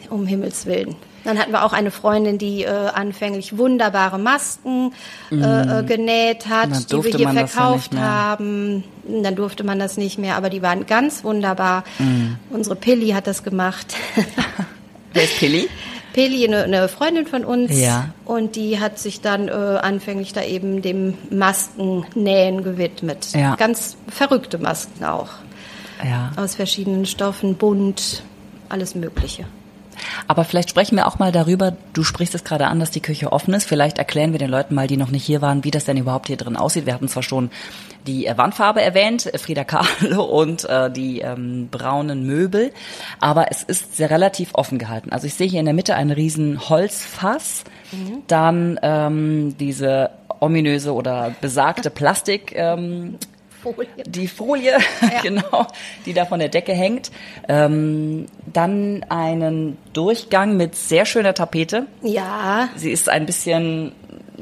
um 0.09 0.25
Himmels 0.25 0.65
Willen. 0.65 0.95
Dann 1.25 1.37
hatten 1.37 1.51
wir 1.51 1.63
auch 1.63 1.73
eine 1.73 1.91
Freundin, 1.91 2.37
die 2.37 2.63
äh, 2.63 2.69
anfänglich 2.69 3.57
wunderbare 3.57 4.17
Masken 4.17 4.93
äh, 5.31 5.35
äh, 5.35 5.83
genäht 5.83 6.47
hat, 6.47 6.91
die 6.91 7.03
wir 7.03 7.11
hier 7.11 7.19
ja 7.19 7.45
verkauft 7.45 7.93
mehr. 7.93 8.01
haben. 8.01 8.83
Dann 9.03 9.35
durfte 9.35 9.63
man 9.63 9.79
das 9.79 9.97
nicht 9.97 10.17
mehr, 10.17 10.37
aber 10.37 10.49
die 10.49 10.61
waren 10.61 10.85
ganz 10.85 11.23
wunderbar. 11.23 11.83
Mhm. 11.99 12.37
Unsere 12.49 12.75
Pilli 12.75 13.09
hat 13.09 13.27
das 13.27 13.43
gemacht. 13.43 13.95
Wer 15.13 15.23
ist 15.23 15.37
Pilli? 15.39 15.69
Peli, 16.13 16.45
eine, 16.47 16.63
eine 16.63 16.87
Freundin 16.89 17.25
von 17.27 17.45
uns, 17.45 17.77
Ja. 17.79 18.09
und 18.25 18.55
die 18.55 18.79
hat 18.79 18.97
sich 18.99 19.21
dann 19.21 19.47
äh, 19.47 19.51
anfänglich 19.51 20.33
da 20.33 20.43
eben 20.43 20.81
dem 20.81 21.15
Maskennähen 21.29 22.63
gewidmet. 22.63 23.27
Ja. 23.33 23.55
Ganz 23.55 23.95
verrückte 24.07 24.57
Masken 24.57 25.03
auch. 25.03 25.29
Ja. 26.03 26.31
Aus 26.37 26.55
verschiedenen 26.55 27.05
Stoffen, 27.05 27.55
bunt, 27.55 28.23
alles 28.69 28.95
Mögliche. 28.95 29.45
Aber 30.27 30.43
vielleicht 30.43 30.69
sprechen 30.69 30.95
wir 30.95 31.07
auch 31.07 31.19
mal 31.19 31.31
darüber, 31.31 31.75
du 31.93 32.03
sprichst 32.03 32.35
es 32.35 32.43
gerade 32.43 32.67
an, 32.67 32.79
dass 32.79 32.91
die 32.91 33.01
Küche 33.01 33.31
offen 33.31 33.53
ist. 33.53 33.65
Vielleicht 33.65 33.97
erklären 33.97 34.31
wir 34.31 34.39
den 34.39 34.49
Leuten 34.49 34.75
mal, 34.75 34.87
die 34.87 34.97
noch 34.97 35.11
nicht 35.11 35.25
hier 35.25 35.41
waren, 35.41 35.63
wie 35.63 35.71
das 35.71 35.85
denn 35.85 35.97
überhaupt 35.97 36.27
hier 36.27 36.37
drin 36.37 36.55
aussieht. 36.55 36.85
Wir 36.85 36.93
hatten 36.93 37.07
zwar 37.07 37.23
schon 37.23 37.49
die 38.07 38.25
äh, 38.25 38.37
Wandfarbe 38.37 38.81
erwähnt, 38.81 39.33
äh, 39.33 39.37
Frida 39.37 39.63
Kahlo 39.63 40.23
und 40.41 40.65
äh, 40.65 40.91
die 40.91 41.19
ähm, 41.19 41.69
braunen 41.69 42.25
Möbel, 42.25 42.71
aber 43.19 43.51
es 43.51 43.63
ist 43.63 43.97
sehr 43.97 44.09
relativ 44.09 44.49
offen 44.53 44.77
gehalten. 44.79 45.11
Also 45.11 45.27
ich 45.27 45.33
sehe 45.33 45.47
hier 45.47 45.59
in 45.59 45.65
der 45.65 45.73
Mitte 45.73 45.95
einen 45.95 46.11
riesen 46.11 46.69
Holzfass, 46.69 47.63
dann 48.27 48.79
ähm, 48.83 49.55
diese 49.59 50.11
ominöse 50.39 50.93
oder 50.93 51.33
besagte 51.41 51.89
Plastik 51.89 52.53
ähm, 52.55 53.17
Folie. 53.61 53.87
die 54.05 54.27
Folie, 54.27 54.77
genau, 55.23 55.67
die 56.05 56.13
da 56.13 56.25
von 56.25 56.39
der 56.39 56.49
Decke 56.49 56.73
hängt. 56.73 57.11
Ähm, 57.47 58.25
dann 58.51 59.05
einen 59.09 59.77
Durchgang 59.93 60.57
mit 60.57 60.75
sehr 60.75 61.05
schöner 61.05 61.33
Tapete. 61.33 61.87
Ja, 62.01 62.69
Sie 62.75 62.91
ist 62.91 63.09
ein 63.09 63.25
bisschen, 63.25 63.91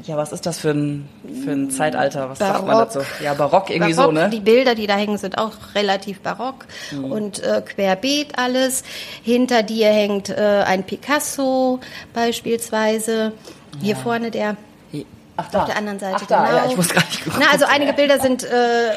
ja, 0.04 0.16
was 0.16 0.32
ist 0.32 0.46
das 0.46 0.58
für 0.58 0.70
ein, 0.70 1.08
für 1.44 1.50
ein 1.52 1.70
Zeitalter? 1.70 2.30
Was 2.30 2.38
sagt 2.38 2.60
man 2.60 2.76
Barock. 2.76 2.92
dazu? 2.92 3.00
Ja, 3.22 3.34
barock 3.34 3.70
irgendwie 3.70 3.94
barock. 3.94 4.14
so, 4.14 4.20
ne? 4.20 4.30
Die 4.30 4.40
Bilder, 4.40 4.74
die 4.74 4.86
da 4.86 4.96
hängen, 4.96 5.18
sind 5.18 5.38
auch 5.38 5.52
relativ 5.74 6.20
barock 6.20 6.66
und 7.02 7.42
äh, 7.42 7.62
querbeet 7.62 8.38
alles. 8.38 8.84
Hinter 9.22 9.62
dir 9.62 9.88
hängt 9.88 10.28
äh, 10.30 10.64
ein 10.66 10.84
Picasso 10.84 11.80
beispielsweise. 12.14 13.32
Hier 13.80 13.96
vorne 13.96 14.30
der 14.30 14.56
Ach, 15.40 15.48
da. 15.50 15.60
auf 15.60 15.66
der 15.66 15.76
anderen 15.76 15.98
Seite 16.00 16.16
Ach, 16.20 16.26
da, 16.26 16.44
genau. 16.46 16.56
ja, 16.58 16.66
ich 16.68 16.76
muss 16.76 16.88
gar 16.88 17.04
nicht 17.04 17.24
gucken. 17.24 17.40
Na, 17.42 17.52
also 17.52 17.64
einige 17.66 17.92
Bilder 17.92 18.18
sind 18.20 18.42
äh, 18.44 18.48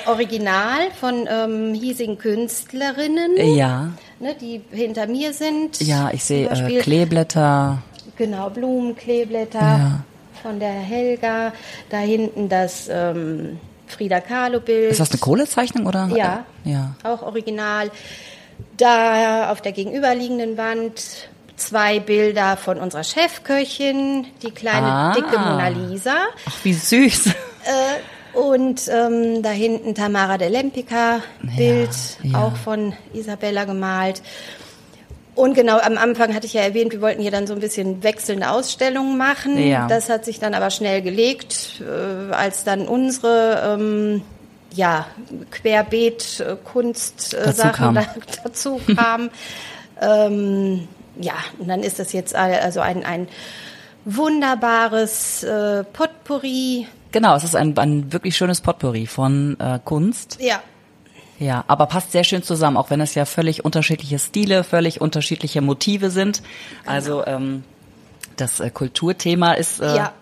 original 0.07 0.89
von 0.99 1.27
ähm, 1.29 1.73
hiesigen 1.75 2.17
Künstlerinnen, 2.17 3.37
Ja, 3.55 3.89
ne, 4.19 4.35
die 4.41 4.61
hinter 4.71 5.05
mir 5.07 5.33
sind. 5.33 5.79
ja, 5.81 6.09
ich 6.11 6.23
sehe 6.23 6.49
äh, 6.49 6.79
Kleeblätter. 6.81 7.77
Genau, 8.17 8.49
Blumen, 8.49 8.95
Kleeblätter 8.95 9.59
Ja. 9.59 9.99
von 10.41 10.59
der 10.59 10.71
Helga. 10.73 11.53
Da 11.89 11.97
hinten 11.97 12.49
das 12.49 12.89
ähm, 12.91 13.59
Frida 13.87 14.19
Kahlo-Bild. 14.19 14.91
Ist 14.91 14.99
das 14.99 15.11
eine 15.11 15.19
Kohlezeichnung 15.19 15.85
oder? 15.85 16.09
Ja, 16.15 16.45
Ja. 16.63 16.95
auch 17.03 17.21
original. 17.21 17.91
Da 18.77 19.51
auf 19.51 19.61
der 19.61 19.71
gegenüberliegenden 19.73 20.57
Wand 20.57 21.29
zwei 21.67 21.99
Bilder 21.99 22.57
von 22.57 22.77
unserer 22.77 23.03
Chefköchin, 23.03 24.25
die 24.43 24.51
kleine 24.51 24.87
Ah. 24.87 25.13
dicke 25.13 25.37
Mona 25.37 25.67
Lisa. 25.69 26.15
Ach, 26.47 26.55
wie 26.63 26.73
süß. 26.73 27.27
Äh, 27.27 28.37
und 28.37 28.81
ähm, 28.87 29.43
da 29.43 29.49
hinten 29.49 29.93
Tamara 29.93 30.37
de 30.37 30.47
Lempica 30.49 31.21
Bild, 31.57 31.89
ja. 32.23 32.39
auch 32.39 32.55
von 32.55 32.93
Isabella 33.13 33.65
gemalt. 33.65 34.21
Und 35.35 35.53
genau, 35.53 35.77
am 35.79 35.97
Anfang 35.97 36.33
hatte 36.35 36.45
ich 36.45 36.53
ja 36.53 36.61
erwähnt, 36.61 36.91
wir 36.91 37.01
wollten 37.01 37.21
hier 37.21 37.31
dann 37.31 37.47
so 37.47 37.53
ein 37.53 37.59
bisschen 37.59 38.03
wechselnde 38.03 38.49
Ausstellungen 38.49 39.17
machen. 39.17 39.57
Ja. 39.57 39.87
Das 39.87 40.09
hat 40.09 40.25
sich 40.25 40.39
dann 40.39 40.53
aber 40.53 40.69
schnell 40.71 41.01
gelegt, 41.01 41.81
äh, 41.81 42.33
als 42.33 42.63
dann 42.63 42.87
unsere 42.87 43.77
ähm, 43.79 44.21
ja, 44.73 45.05
Querbeet-Kunst 45.51 47.33
äh, 47.33 47.45
Dazu 47.45 47.57
Sachen 47.57 47.95
kam. 47.95 48.05
dazu 48.43 48.81
kamen. 48.95 49.29
ähm, 50.01 50.87
ja, 51.21 51.35
und 51.59 51.67
dann 51.67 51.81
ist 51.83 51.99
das 51.99 52.13
jetzt 52.13 52.35
also 52.35 52.79
ein, 52.81 53.03
ein 53.05 53.27
wunderbares 54.05 55.43
äh, 55.43 55.83
Potpourri. 55.83 56.87
Genau, 57.11 57.35
es 57.35 57.43
ist 57.43 57.55
ein, 57.55 57.77
ein 57.77 58.11
wirklich 58.13 58.35
schönes 58.37 58.61
Potpourri 58.61 59.05
von 59.07 59.57
äh, 59.59 59.79
Kunst. 59.83 60.37
Ja, 60.41 60.61
Ja, 61.39 61.63
aber 61.67 61.87
passt 61.87 62.11
sehr 62.11 62.23
schön 62.23 62.43
zusammen, 62.43 62.77
auch 62.77 62.89
wenn 62.89 63.01
es 63.01 63.15
ja 63.15 63.25
völlig 63.25 63.65
unterschiedliche 63.65 64.19
Stile, 64.19 64.63
völlig 64.63 65.01
unterschiedliche 65.01 65.61
Motive 65.61 66.09
sind. 66.11 66.41
Also 66.85 67.25
ähm, 67.25 67.63
das 68.37 68.59
äh, 68.59 68.69
Kulturthema 68.69 69.53
ist 69.53 69.81
äh, 69.81 69.95
Ja. 69.95 70.13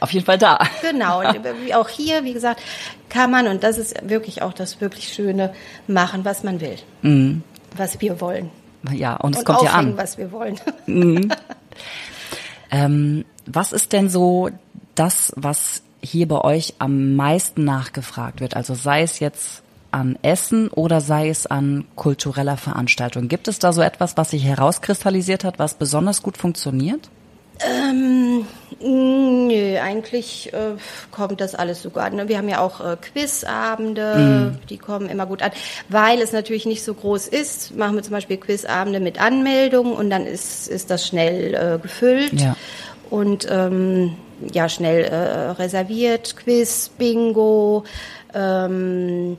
auf 0.00 0.10
jeden 0.12 0.24
Fall 0.26 0.38
da. 0.38 0.58
Genau, 0.82 1.20
und 1.28 1.38
wie 1.64 1.74
auch 1.74 1.88
hier, 1.88 2.24
wie 2.24 2.32
gesagt, 2.32 2.60
kann 3.08 3.30
man, 3.30 3.48
und 3.48 3.62
das 3.64 3.78
ist 3.78 3.94
wirklich 4.08 4.42
auch 4.42 4.52
das 4.52 4.80
wirklich 4.80 5.08
Schöne, 5.12 5.52
machen, 5.86 6.24
was 6.24 6.42
man 6.44 6.60
will. 6.60 6.76
Was 7.76 8.00
wir 8.00 8.20
wollen. 8.20 8.50
Ja, 8.92 9.16
und 9.16 9.36
es 9.36 9.44
kommt 9.44 9.62
ja 9.62 9.72
an. 9.72 9.96
was 9.96 10.18
wir 10.18 10.32
wollen. 10.32 10.58
Ähm, 12.70 13.24
was 13.46 13.72
ist 13.72 13.92
denn 13.92 14.10
so 14.10 14.50
das, 14.94 15.32
was 15.36 15.82
hier 16.02 16.28
bei 16.28 16.40
euch 16.40 16.74
am 16.78 17.14
meisten 17.14 17.64
nachgefragt 17.64 18.40
wird? 18.40 18.56
Also 18.56 18.74
sei 18.74 19.02
es 19.02 19.20
jetzt 19.20 19.62
an 19.90 20.18
Essen 20.22 20.68
oder 20.68 21.00
sei 21.00 21.28
es 21.28 21.46
an 21.46 21.84
kultureller 21.94 22.56
Veranstaltung. 22.56 23.28
Gibt 23.28 23.48
es 23.48 23.58
da 23.58 23.72
so 23.72 23.82
etwas, 23.82 24.16
was 24.16 24.30
sich 24.30 24.44
herauskristallisiert 24.44 25.44
hat, 25.44 25.58
was 25.58 25.74
besonders 25.74 26.22
gut 26.22 26.36
funktioniert? 26.36 27.08
Nö, 28.78 29.78
eigentlich 29.78 30.52
äh, 30.52 30.76
kommt 31.10 31.40
das 31.40 31.54
alles 31.54 31.82
so 31.82 31.90
gut 31.90 32.02
an. 32.02 32.16
ne? 32.16 32.28
Wir 32.28 32.36
haben 32.38 32.48
ja 32.48 32.60
auch 32.60 32.80
äh, 32.80 32.96
Quizabende, 32.96 34.58
die 34.68 34.76
kommen 34.76 35.08
immer 35.08 35.26
gut 35.26 35.42
an. 35.42 35.50
Weil 35.88 36.20
es 36.20 36.32
natürlich 36.32 36.66
nicht 36.66 36.84
so 36.84 36.92
groß 36.92 37.28
ist, 37.28 37.74
machen 37.76 37.96
wir 37.96 38.02
zum 38.02 38.12
Beispiel 38.12 38.36
Quizabende 38.36 39.00
mit 39.00 39.20
Anmeldung 39.20 39.94
und 39.94 40.10
dann 40.10 40.26
ist, 40.26 40.68
ist 40.68 40.90
das 40.90 41.06
schnell 41.06 41.54
äh, 41.54 41.78
gefüllt. 41.78 42.40
Ja. 42.40 42.56
Und 43.08 43.46
ähm, 43.50 44.16
ja, 44.52 44.68
schnell 44.68 45.04
äh, 45.04 45.50
reserviert, 45.52 46.36
Quiz, 46.36 46.90
Bingo, 46.98 47.84
ähm, 48.34 49.38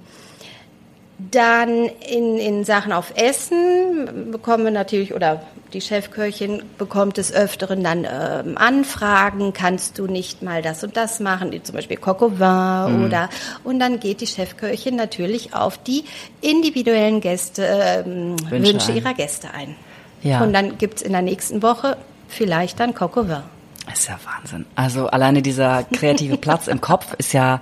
dann 1.31 1.85
in, 1.85 2.37
in 2.37 2.63
Sachen 2.63 2.91
auf 2.91 3.13
Essen 3.15 4.31
bekommen 4.31 4.65
wir 4.65 4.71
natürlich, 4.71 5.13
oder 5.13 5.41
die 5.73 5.81
Chefköchin 5.81 6.63
bekommt 6.77 7.17
des 7.17 7.33
Öfteren 7.33 7.83
dann 7.83 8.05
ähm, 8.09 8.57
Anfragen, 8.57 9.53
kannst 9.53 9.99
du 9.99 10.07
nicht 10.07 10.41
mal 10.41 10.61
das 10.61 10.83
und 10.83 10.95
das 10.97 11.19
machen, 11.19 11.51
zum 11.63 11.75
Beispiel 11.75 11.97
Coq 11.97 12.21
au 12.21 12.31
vin 12.39 13.05
oder, 13.05 13.29
und 13.63 13.79
dann 13.79 13.99
geht 13.99 14.21
die 14.21 14.27
Chefköchin 14.27 14.95
natürlich 14.95 15.53
auf 15.53 15.77
die 15.77 16.05
individuellen 16.41 17.21
Gäste, 17.21 17.63
ähm, 17.63 18.35
Wünsche 18.49 18.73
Wünsche, 18.73 18.91
ihrer 18.93 19.13
Gäste 19.13 19.53
ein. 19.53 19.75
Ja. 20.23 20.41
Und 20.41 20.53
dann 20.53 20.77
gibt's 20.77 21.01
in 21.01 21.11
der 21.11 21.21
nächsten 21.21 21.61
Woche 21.61 21.97
vielleicht 22.27 22.79
dann 22.79 22.93
Coq 22.93 23.17
au 23.17 23.27
vin. 23.27 23.43
Das 23.87 23.99
ist 23.99 24.09
ja 24.09 24.19
Wahnsinn. 24.25 24.65
Also 24.75 25.07
alleine 25.07 25.41
dieser 25.41 25.83
kreative 25.83 26.37
Platz 26.37 26.67
im 26.67 26.81
Kopf 26.81 27.13
ist 27.17 27.31
ja, 27.33 27.61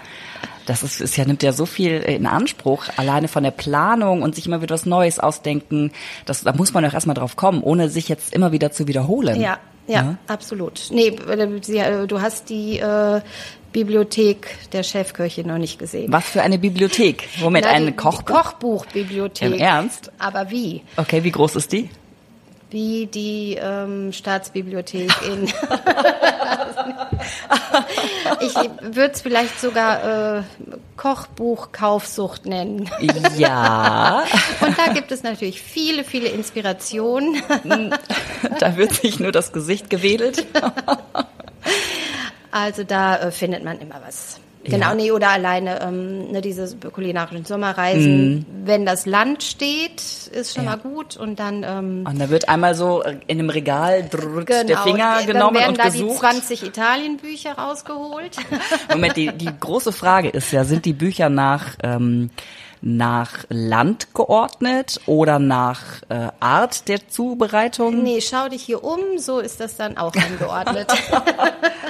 das 0.65 0.84
ist, 0.84 1.01
ist 1.01 1.17
ja, 1.17 1.25
nimmt 1.25 1.43
ja 1.43 1.51
so 1.51 1.65
viel 1.65 1.97
in 1.99 2.25
Anspruch, 2.25 2.86
alleine 2.97 3.28
von 3.28 3.43
der 3.43 3.51
Planung 3.51 4.21
und 4.21 4.36
sich 4.36 4.47
immer 4.47 4.62
wieder 4.62 4.73
was 4.73 4.86
Neues 4.86 5.19
ausdenken. 5.19 5.91
Das, 6.25 6.41
da 6.43 6.54
muss 6.54 6.73
man 6.73 6.84
doch 6.84 6.93
erstmal 6.93 7.15
drauf 7.15 7.36
kommen, 7.36 7.62
ohne 7.62 7.89
sich 7.89 8.10
jetzt 8.10 8.34
immer 8.34 8.51
wieder 8.51 8.71
zu 8.71 8.88
wiederholen. 8.88 9.39
Ja, 9.39 9.60
ja, 9.88 10.17
absolut. 10.28 10.88
Nee, 10.91 11.10
äh, 11.10 11.43
äh, 11.43 12.08
du 12.08 12.21
hast 12.21 12.49
die 12.49 12.80
äh, 12.80 13.21
Bibliothek 13.71 14.47
der 14.71 14.84
Chefköchin 14.84 15.47
noch 15.47 15.58
nicht 15.58 15.78
gesehen. 15.78 16.12
Was 16.12 16.25
für 16.25 16.41
eine 16.41 16.58
Bibliothek? 16.58 17.28
Die- 17.39 17.63
ein 17.65 17.95
Kochbuch? 17.95 18.43
Kochbuchbibliothek. 18.43 19.54
Im 19.54 19.60
Ernst? 19.60 20.12
Aber 20.17 20.49
wie? 20.49 20.82
Okay, 20.97 21.23
wie 21.23 21.32
groß 21.32 21.58
ist 21.58 21.71
die? 21.71 21.89
Wie 22.71 23.06
die 23.06 23.58
ähm, 23.62 24.12
Staatsbibliothek 24.12 25.12
in. 25.28 25.47
ich 28.42 28.56
würde 28.82 29.14
es 29.14 29.22
vielleicht 29.22 29.60
sogar 29.60 30.38
äh, 30.38 30.44
Kochbuch-Kaufsucht 30.98 32.46
nennen. 32.46 32.90
Ja, 33.38 34.24
Und 34.62 34.78
da 34.78 34.94
gibt 34.94 35.12
es 35.12 35.24
natürlich 35.24 35.62
viele, 35.62 36.04
viele 36.04 36.30
Inspirationen. 36.30 37.42
da 38.60 38.78
wird 38.78 38.94
sich 38.94 39.20
nur 39.20 39.32
das 39.32 39.52
Gesicht 39.52 39.90
gewedelt. 39.90 40.46
Also 42.52 42.84
da 42.84 43.18
äh, 43.18 43.32
findet 43.32 43.64
man 43.64 43.80
immer 43.80 44.02
was. 44.06 44.40
Genau, 44.65 44.89
Ja. 44.89 44.95
nee, 44.95 45.12
oder 45.12 45.30
alleine 45.30 45.82
ähm, 45.82 46.32
ne, 46.32 46.41
diese 46.41 46.75
kulinarischen 46.91 47.45
Sommerreisen. 47.45 48.45
Wenn 48.63 48.86
das 48.86 49.06
Land 49.06 49.43
steht, 49.43 50.01
ist 50.32 50.56
schon. 50.56 50.65
Ja. 50.65 50.71
mal 50.71 50.78
gut. 50.78 51.17
Und 51.17 51.39
dann 51.39 51.63
ähm, 51.63 52.06
Und 52.10 52.19
da 52.19 52.30
wird 52.30 52.49
einmal 52.49 52.75
so 52.75 53.04
in 53.04 53.39
einem 53.39 53.49
Regal 53.49 54.08
drrrt 54.10 54.47
genau, 54.47 54.63
der 54.67 54.78
Finger 54.80 55.15
dann 55.17 55.25
genommen 55.28 55.56
werden 55.58 55.69
und 55.69 55.80
da 55.80 55.89
die 55.89 55.99
gesucht. 56.01 56.19
20 56.19 56.63
Italien-Bücher 56.63 57.54
rausgeholt. 57.54 58.38
Moment, 58.91 59.15
die, 59.17 59.32
die 59.32 59.49
große 59.60 59.91
Frage 59.91 60.30
ist 60.30 60.51
ja, 60.51 60.63
sind 60.63 60.86
die 60.86 60.93
Bücher 60.93 61.30
nach, 61.30 61.75
ähm, 61.84 62.30
nach 62.82 63.45
Land 63.49 64.13
geordnet 64.13 64.99
oder 65.06 65.39
nach 65.39 65.82
äh, 66.10 66.28
Art 66.39 66.88
der 66.88 67.08
Zubereitung? 67.08 68.04
nee, 68.04 68.21
schau 68.21 68.47
dich 68.49 68.63
hier 68.63 68.84
um, 68.84 68.99
so 69.17 69.39
ist 69.39 69.60
das 69.60 69.75
dann 69.78 69.97
auch 69.97 70.13
angeordnet. 70.15 70.88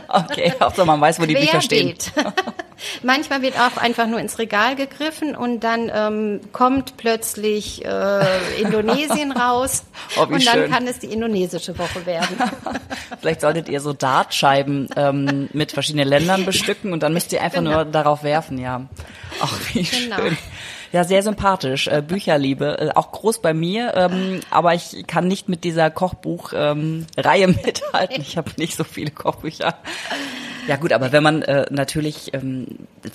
Okay, 0.07 0.53
Hauptsache 0.61 0.85
man 0.87 1.01
weiß, 1.01 1.19
wo 1.19 1.25
die 1.25 1.33
Bücher 1.33 1.59
stehen. 1.59 1.93
Manchmal 3.03 3.41
wird 3.41 3.55
auch 3.59 3.77
einfach 3.77 4.07
nur 4.07 4.19
ins 4.19 4.37
Regal 4.39 4.75
gegriffen 4.75 5.35
und 5.35 5.61
dann 5.61 5.91
ähm, 5.93 6.41
kommt 6.51 6.97
plötzlich 6.97 7.83
äh, 7.85 8.61
Indonesien 8.61 9.31
raus 9.33 9.83
Oh, 10.17 10.23
und 10.23 10.45
dann 10.45 10.59
schön. 10.59 10.71
kann 10.71 10.87
es 10.87 10.99
die 10.99 11.07
indonesische 11.07 11.77
Woche 11.77 12.05
werden. 12.05 12.37
Vielleicht 13.21 13.41
solltet 13.41 13.69
ihr 13.69 13.81
so 13.81 13.93
Dartscheiben 13.93 14.89
ähm, 14.95 15.49
mit 15.53 15.71
verschiedenen 15.71 16.07
Ländern 16.07 16.45
bestücken 16.45 16.93
und 16.93 17.01
dann 17.03 17.13
müsst 17.13 17.31
ihr 17.33 17.41
einfach 17.41 17.61
nur 17.61 17.85
darauf 17.85 18.23
werfen, 18.23 18.57
ja. 18.57 18.81
Ach, 19.41 19.57
wie 19.73 19.83
Genau. 19.83 20.17
schön. 20.17 20.37
Ja, 20.91 21.03
sehr 21.03 21.23
sympathisch. 21.23 21.87
Äh, 21.87 22.01
Bücherliebe, 22.01 22.77
äh, 22.79 22.89
auch 22.95 23.11
groß 23.11 23.41
bei 23.41 23.53
mir, 23.53 23.93
ähm, 23.95 24.39
aber 24.49 24.73
ich 24.75 25.05
kann 25.07 25.27
nicht 25.27 25.49
mit 25.49 25.63
dieser 25.65 25.89
Kochbuch-Reihe 25.89 26.71
ähm, 26.71 27.05
Reihe 27.17 27.47
mithalten. 27.65 28.21
Ich 28.21 28.37
habe 28.37 28.51
nicht 28.57 28.77
so 28.77 28.83
viele 28.85 29.11
Kochbücher. 29.11 29.75
Ja 30.67 30.77
gut, 30.77 30.93
aber 30.93 31.11
wenn 31.11 31.23
man 31.23 31.41
äh, 31.43 31.65
natürlich 31.69 32.33
ähm, 32.33 32.65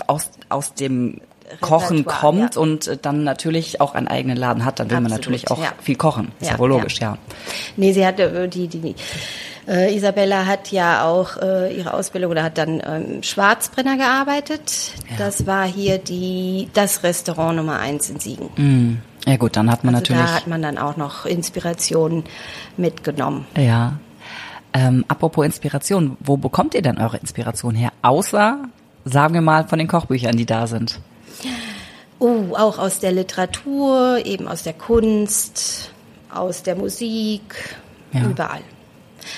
aus, 0.06 0.30
aus 0.48 0.74
dem 0.74 1.20
Kochen 1.60 1.98
Repertoire, 1.98 2.20
kommt 2.20 2.54
ja. 2.54 2.60
und 2.60 2.86
äh, 2.86 2.96
dann 3.00 3.24
natürlich 3.24 3.80
auch 3.80 3.94
einen 3.94 4.08
eigenen 4.08 4.36
Laden 4.36 4.64
hat, 4.64 4.78
dann 4.78 4.90
will 4.90 5.00
man 5.00 5.06
Absolut, 5.12 5.26
natürlich 5.26 5.50
auch 5.50 5.62
ja. 5.62 5.72
viel 5.80 5.96
kochen. 5.96 6.32
Ist 6.40 6.46
ja, 6.48 6.52
Ja, 6.54 6.58
wohl 6.58 6.68
logisch, 6.68 7.00
ja. 7.00 7.18
Nee, 7.76 7.92
sie 7.92 8.06
hat 8.06 8.20
äh, 8.20 8.48
die, 8.48 8.68
die 8.68 8.94
äh, 9.68 9.94
Isabella 9.94 10.46
hat 10.46 10.70
ja 10.70 11.04
auch 11.04 11.36
äh, 11.36 11.76
ihre 11.76 11.94
Ausbildung 11.94 12.30
oder 12.30 12.42
hat 12.42 12.58
dann 12.58 12.82
ähm, 12.84 13.22
Schwarzbrenner 13.22 13.96
gearbeitet. 13.96 14.92
Das 15.18 15.46
war 15.46 15.66
hier 15.66 15.98
die 15.98 16.68
das 16.72 17.02
Restaurant 17.02 17.56
Nummer 17.56 17.78
eins 17.78 18.10
in 18.10 18.20
Siegen. 18.20 19.02
Ja 19.26 19.36
gut, 19.36 19.56
dann 19.56 19.70
hat 19.70 19.84
man 19.84 19.94
Also 19.94 20.12
natürlich. 20.12 20.30
da 20.30 20.36
hat 20.36 20.46
man 20.46 20.62
dann 20.62 20.78
auch 20.78 20.96
noch 20.96 21.26
Inspirationen 21.26 22.24
mitgenommen. 22.76 23.46
Ja. 23.56 23.98
Ähm, 24.72 25.04
apropos 25.08 25.44
Inspiration, 25.44 26.16
wo 26.20 26.36
bekommt 26.36 26.74
ihr 26.74 26.82
denn 26.82 26.98
eure 26.98 27.16
Inspiration 27.16 27.74
her? 27.74 27.92
Außer, 28.02 28.58
sagen 29.04 29.34
wir 29.34 29.40
mal, 29.40 29.66
von 29.66 29.78
den 29.78 29.88
Kochbüchern, 29.88 30.36
die 30.36 30.46
da 30.46 30.66
sind. 30.66 31.00
Oh, 32.18 32.54
auch 32.54 32.78
aus 32.78 32.98
der 33.00 33.12
Literatur, 33.12 34.20
eben 34.24 34.46
aus 34.46 34.62
der 34.62 34.74
Kunst, 34.74 35.90
aus 36.32 36.62
der 36.62 36.76
Musik, 36.76 37.76
Ja. 38.12 38.22
überall. 38.24 38.60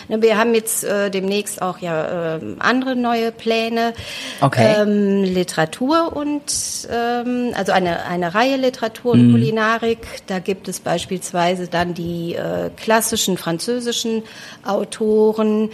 Ne, 0.08 0.22
Wir 0.22 0.38
haben 0.38 0.54
jetzt 0.54 0.84
äh, 0.84 1.10
demnächst 1.10 1.62
auch 1.62 1.78
ja 1.78 2.36
ähm, 2.36 2.56
andere 2.58 2.96
neue 2.96 3.32
Pläne. 3.32 3.94
Okay. 4.40 4.74
Ähm, 4.78 5.24
Literatur 5.24 6.14
und 6.14 6.42
ähm, 6.90 7.52
also 7.54 7.72
eine, 7.72 8.04
eine 8.04 8.34
Reihe 8.34 8.56
Literatur 8.56 9.12
und 9.12 9.32
Kulinarik. 9.32 9.98
Da 10.26 10.38
gibt 10.38 10.68
es 10.68 10.80
beispielsweise 10.80 11.68
dann 11.68 11.94
die 11.94 12.34
äh, 12.34 12.70
klassischen 12.76 13.36
französischen 13.36 14.22
Autoren. 14.64 15.70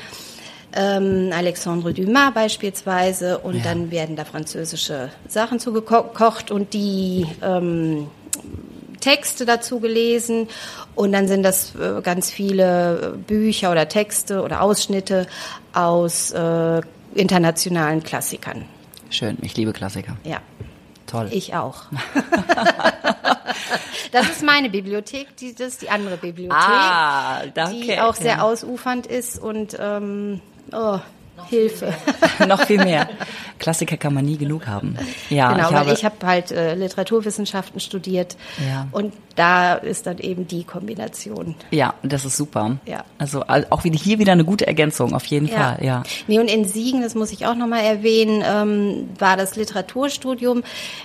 Ähm, 0.77 1.31
Alexandre 1.35 1.95
Dumas 1.95 2.35
beispielsweise 2.35 3.39
und 3.39 3.65
dann 3.65 3.91
werden 3.91 4.17
da 4.17 4.27
französische 4.27 5.09
Sachen 5.27 5.61
zugekocht 5.61 6.51
und 6.51 6.75
die 6.75 7.27
ähm, 7.43 8.09
Texte 9.01 9.47
dazu 9.47 9.81
gelesen 9.81 10.49
und 10.95 11.13
dann 11.13 11.29
sind 11.29 11.43
das 11.43 11.75
äh, 11.75 12.01
ganz 12.03 12.31
viele 12.31 13.19
Bücher 13.27 13.71
oder 13.71 13.89
Texte 13.89 14.43
oder 14.43 14.63
Ausschnitte 14.63 15.27
aus 15.73 16.31
äh, 16.33 16.81
internationalen 17.15 18.03
Klassikern. 18.03 18.65
Schön, 19.11 19.39
ich 19.43 19.57
liebe 19.57 19.73
Klassiker. 19.73 20.17
Ja, 20.25 20.41
Toll. 21.07 21.29
ich 21.31 21.55
auch. 21.55 21.85
das 24.13 24.29
ist 24.29 24.43
meine 24.43 24.69
Bibliothek, 24.69 25.37
die, 25.37 25.55
das 25.55 25.69
ist 25.69 25.83
die 25.83 25.91
andere 25.91 26.17
Bibliothek, 26.17 26.59
ah, 26.59 27.47
danke. 27.55 27.81
die 27.81 28.01
auch 28.01 28.15
sehr 28.15 28.45
ausufernd 28.45 29.07
ist 29.07 29.39
und 29.39 29.77
ähm, 29.81 30.41
oh, 30.73 30.99
Hilfe. 31.49 31.95
noch 32.47 32.63
viel 32.67 32.79
mehr. 32.85 33.09
Klassiker 33.59 33.97
kann 33.97 34.15
man 34.15 34.25
nie 34.25 34.37
genug 34.37 34.67
haben. 34.67 34.97
Ja, 35.31 35.53
genau, 35.53 35.67
ich 35.69 35.73
weil 35.73 35.79
habe, 35.81 35.93
ich 35.93 36.05
habe 36.05 36.27
halt 36.27 36.53
äh, 36.53 36.75
Literaturwissenschaften 36.75 37.81
studiert 37.81 38.37
Ja. 38.69 38.87
und 38.93 39.13
da 39.35 39.75
ist 39.75 40.07
dann 40.07 40.19
eben 40.19 40.47
die 40.49 40.65
Kombination. 40.65 41.55
ja, 41.71 41.95
das 42.03 42.25
ist 42.25 42.37
super. 42.37 42.79
Ja. 42.87 43.05
Also 43.19 43.45
auch 43.47 43.85
wieder 43.85 43.97
hier 43.99 44.19
wieder 44.19 44.33
eine 44.33 44.45
gute 44.45 44.67
Ergänzung, 44.67 45.15
auf 45.15 45.25
jeden 45.27 45.49
Fall, 45.49 45.79
ja. 45.83 46.03
Nee, 46.27 46.39
und 46.41 46.49
in 46.51 46.65
Siegen, 46.65 47.03
das 47.03 47.15
muss 47.15 47.33
ich 47.33 47.47
auch 47.47 47.55
nochmal 47.55 47.85
erwähnen, 47.85 48.43
ähm, 48.47 49.09
war 49.19 49.37
das 49.37 49.57
Literaturstudium 49.57 50.63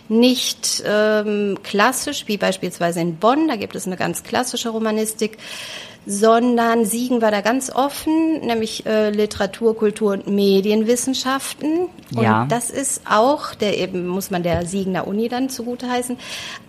nicht 0.10 0.84
ähm, 0.86 1.58
klassisch, 1.63 2.24
wie 2.28 2.38
beispielsweise 2.38 3.02
in 3.02 3.17
Bonn, 3.17 3.48
da 3.48 3.56
gibt 3.56 3.76
es 3.76 3.86
eine 3.88 3.98
ganz 3.98 4.24
klassische 4.24 4.69
Romanistik, 4.69 5.38
sondern 6.06 6.86
Siegen 6.86 7.22
war 7.22 7.32
da 7.32 7.42
ganz 7.42 7.70
offen, 7.74 8.42
nämlich 8.46 8.86
äh, 8.86 9.10
Literatur, 9.10 9.76
Kultur 9.78 10.13
und 10.13 10.28
Medienwissenschaften. 10.28 11.88
Und 12.16 12.22
Ja. 12.24 12.46
das 12.50 12.70
ist 12.70 13.02
auch, 13.10 13.56
der 13.56 13.78
eben 13.78 14.08
muss 14.08 14.30
man 14.32 14.44
der 14.44 14.66
Siegener 14.66 15.08
Uni 15.08 15.30
dann 15.30 15.50
zugute 15.50 15.89
heißen, 15.89 16.18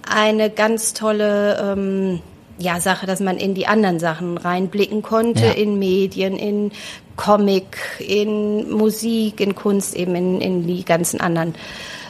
eine 0.08 0.50
ganz 0.50 0.92
tolle 0.94 1.58
ähm, 1.60 2.20
ja, 2.58 2.80
Sache, 2.80 3.06
dass 3.06 3.18
man 3.20 3.36
in 3.36 3.54
die 3.54 3.66
anderen 3.66 3.98
Sachen 3.98 4.38
reinblicken 4.38 5.02
konnte, 5.02 5.46
Ja. 5.46 5.52
in 5.52 5.78
Medien, 5.78 6.36
in 6.36 6.70
Comic, 7.16 7.78
in 7.98 8.70
Musik, 8.70 9.40
in 9.40 9.54
Kunst, 9.54 9.94
eben 9.96 10.14
in, 10.14 10.40
in 10.40 10.66
die 10.66 10.84
ganzen 10.84 11.20
anderen 11.20 11.54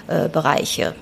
äh, 0.08 0.28
Bereiche. 0.28 0.94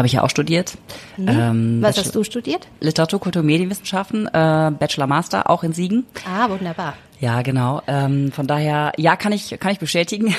Habe 0.00 0.06
ich 0.06 0.14
ja 0.14 0.22
auch 0.22 0.30
studiert. 0.30 0.78
Ähm, 1.18 1.24
Mhm. 1.26 1.82
Was 1.82 1.90
Bachelor- 1.96 2.04
hast 2.06 2.14
du 2.14 2.24
studiert? 2.24 2.66
Literatur, 2.80 3.20
Kultur, 3.20 3.42
Medienwissenschaften, 3.42 4.28
äh, 4.28 4.70
Bachelor, 4.78 5.06
Master, 5.06 5.50
auch 5.50 5.62
in 5.62 5.74
Siegen. 5.74 6.06
Ah, 6.26 6.48
wunderbar. 6.48 6.94
Ja, 7.20 7.42
genau. 7.42 7.82
Ähm, 7.86 8.32
von 8.32 8.46
daher, 8.46 8.92
ja, 8.96 9.16
kann 9.16 9.32
ich, 9.32 9.54
kann 9.60 9.72
ich 9.72 9.78
bestätigen. 9.78 10.34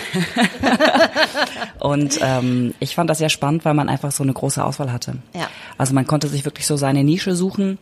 und 1.80 2.17
ähm, 2.24 2.74
ich 2.80 2.95
fand 2.95 3.08
das 3.12 3.19
sehr 3.19 3.30
spannend, 3.30 3.65
weil 3.65 3.76
man 3.76 3.88
einfach 3.88 4.12
so 4.12 4.24
eine 4.24 4.34
große 4.34 4.63
Auswahl 4.65 4.91
hatte. 4.91 5.17
Ja. 5.36 5.47
Also 5.78 5.93
man 5.93 6.08
konnte 6.08 6.28
sich 6.28 6.43
wirklich 6.43 6.65
so 6.65 6.76
seine 6.78 7.04
Nische 7.04 7.36
suchen, 7.36 7.78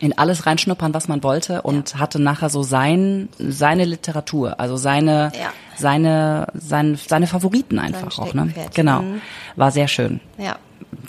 in 0.00 0.18
alles 0.18 0.44
reinschnuppern, 0.44 0.92
was 0.92 1.08
man 1.08 1.22
wollte 1.22 1.62
und 1.62 1.98
hatte 1.98 2.20
nachher 2.20 2.50
so 2.50 2.62
sein, 2.62 3.30
seine 3.38 3.84
Literatur, 3.86 4.60
also 4.60 4.76
seine, 4.76 5.32
Ja. 5.40 5.52
seine, 5.76 6.48
seine, 6.52 6.96
seine 6.96 7.26
Favoriten 7.28 7.78
einfach 7.78 8.18
auch, 8.18 8.34
ne? 8.34 8.52
Genau. 8.74 9.00
Mhm. 9.02 9.20
War 9.56 9.70
sehr 9.70 9.86
schön. 9.88 10.20
Ja. 10.36 10.56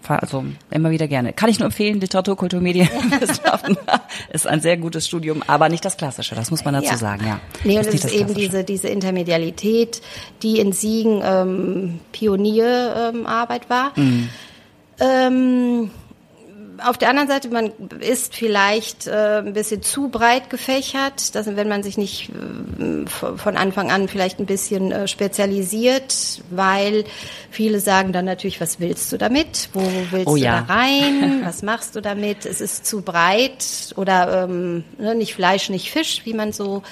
Also 0.09 0.45
immer 0.71 0.91
wieder 0.91 1.07
gerne. 1.07 1.33
Kann 1.33 1.49
ich 1.49 1.59
nur 1.59 1.67
empfehlen, 1.67 1.99
Literatur, 1.99 2.35
Kultur, 2.35 2.61
Medienwissenschaften 2.61 3.77
ist 4.31 4.47
ein 4.47 4.61
sehr 4.61 4.77
gutes 4.77 5.07
Studium, 5.07 5.43
aber 5.47 5.69
nicht 5.69 5.83
das 5.83 5.97
Klassische, 5.97 6.35
das 6.35 6.51
muss 6.51 6.63
man 6.63 6.73
dazu 6.75 6.91
ja. 6.91 6.97
sagen, 6.97 7.25
ja. 7.25 7.39
Nee, 7.63 7.77
und 7.77 7.87
es 7.87 7.93
ist 7.93 8.03
das 8.05 8.11
eben 8.13 8.33
diese, 8.33 8.63
diese 8.63 8.87
Intermedialität, 8.87 10.01
die 10.43 10.59
in 10.59 10.71
Siegen 10.71 11.21
ähm, 11.23 11.99
Pionierarbeit 12.11 13.63
ähm, 13.63 13.69
war. 13.69 13.91
Mhm. 13.95 14.29
Ähm, 14.99 15.89
auf 16.83 16.97
der 16.97 17.09
anderen 17.09 17.27
Seite, 17.27 17.49
man 17.49 17.71
ist 17.99 18.35
vielleicht 18.35 19.07
äh, 19.07 19.39
ein 19.39 19.53
bisschen 19.53 19.81
zu 19.81 20.09
breit 20.09 20.49
gefächert, 20.49 21.35
dass, 21.35 21.47
wenn 21.55 21.67
man 21.67 21.83
sich 21.83 21.97
nicht 21.97 22.29
äh, 22.29 23.05
von 23.07 23.57
Anfang 23.57 23.91
an 23.91 24.07
vielleicht 24.07 24.39
ein 24.39 24.45
bisschen 24.45 24.91
äh, 24.91 25.07
spezialisiert, 25.07 26.41
weil 26.49 27.05
viele 27.49 27.79
sagen 27.79 28.11
dann 28.11 28.25
natürlich, 28.25 28.59
was 28.61 28.79
willst 28.79 29.11
du 29.11 29.17
damit? 29.17 29.69
Wo 29.73 29.81
willst 30.11 30.27
Oh 30.27 30.35
du 30.35 30.41
ja. 30.41 30.61
da 30.67 30.73
rein? 30.73 31.41
Was 31.43 31.63
machst 31.63 31.95
du 31.95 32.01
damit? 32.01 32.45
Es 32.45 32.61
ist 32.61 32.85
zu 32.85 33.01
breit 33.01 33.93
oder 33.95 34.43
ähm, 34.43 34.83
ne, 34.97 35.15
nicht 35.15 35.33
Fleisch, 35.35 35.69
nicht 35.69 35.91
Fisch, 35.91 36.21
wie 36.25 36.33
man 36.33 36.51
so 36.51 36.83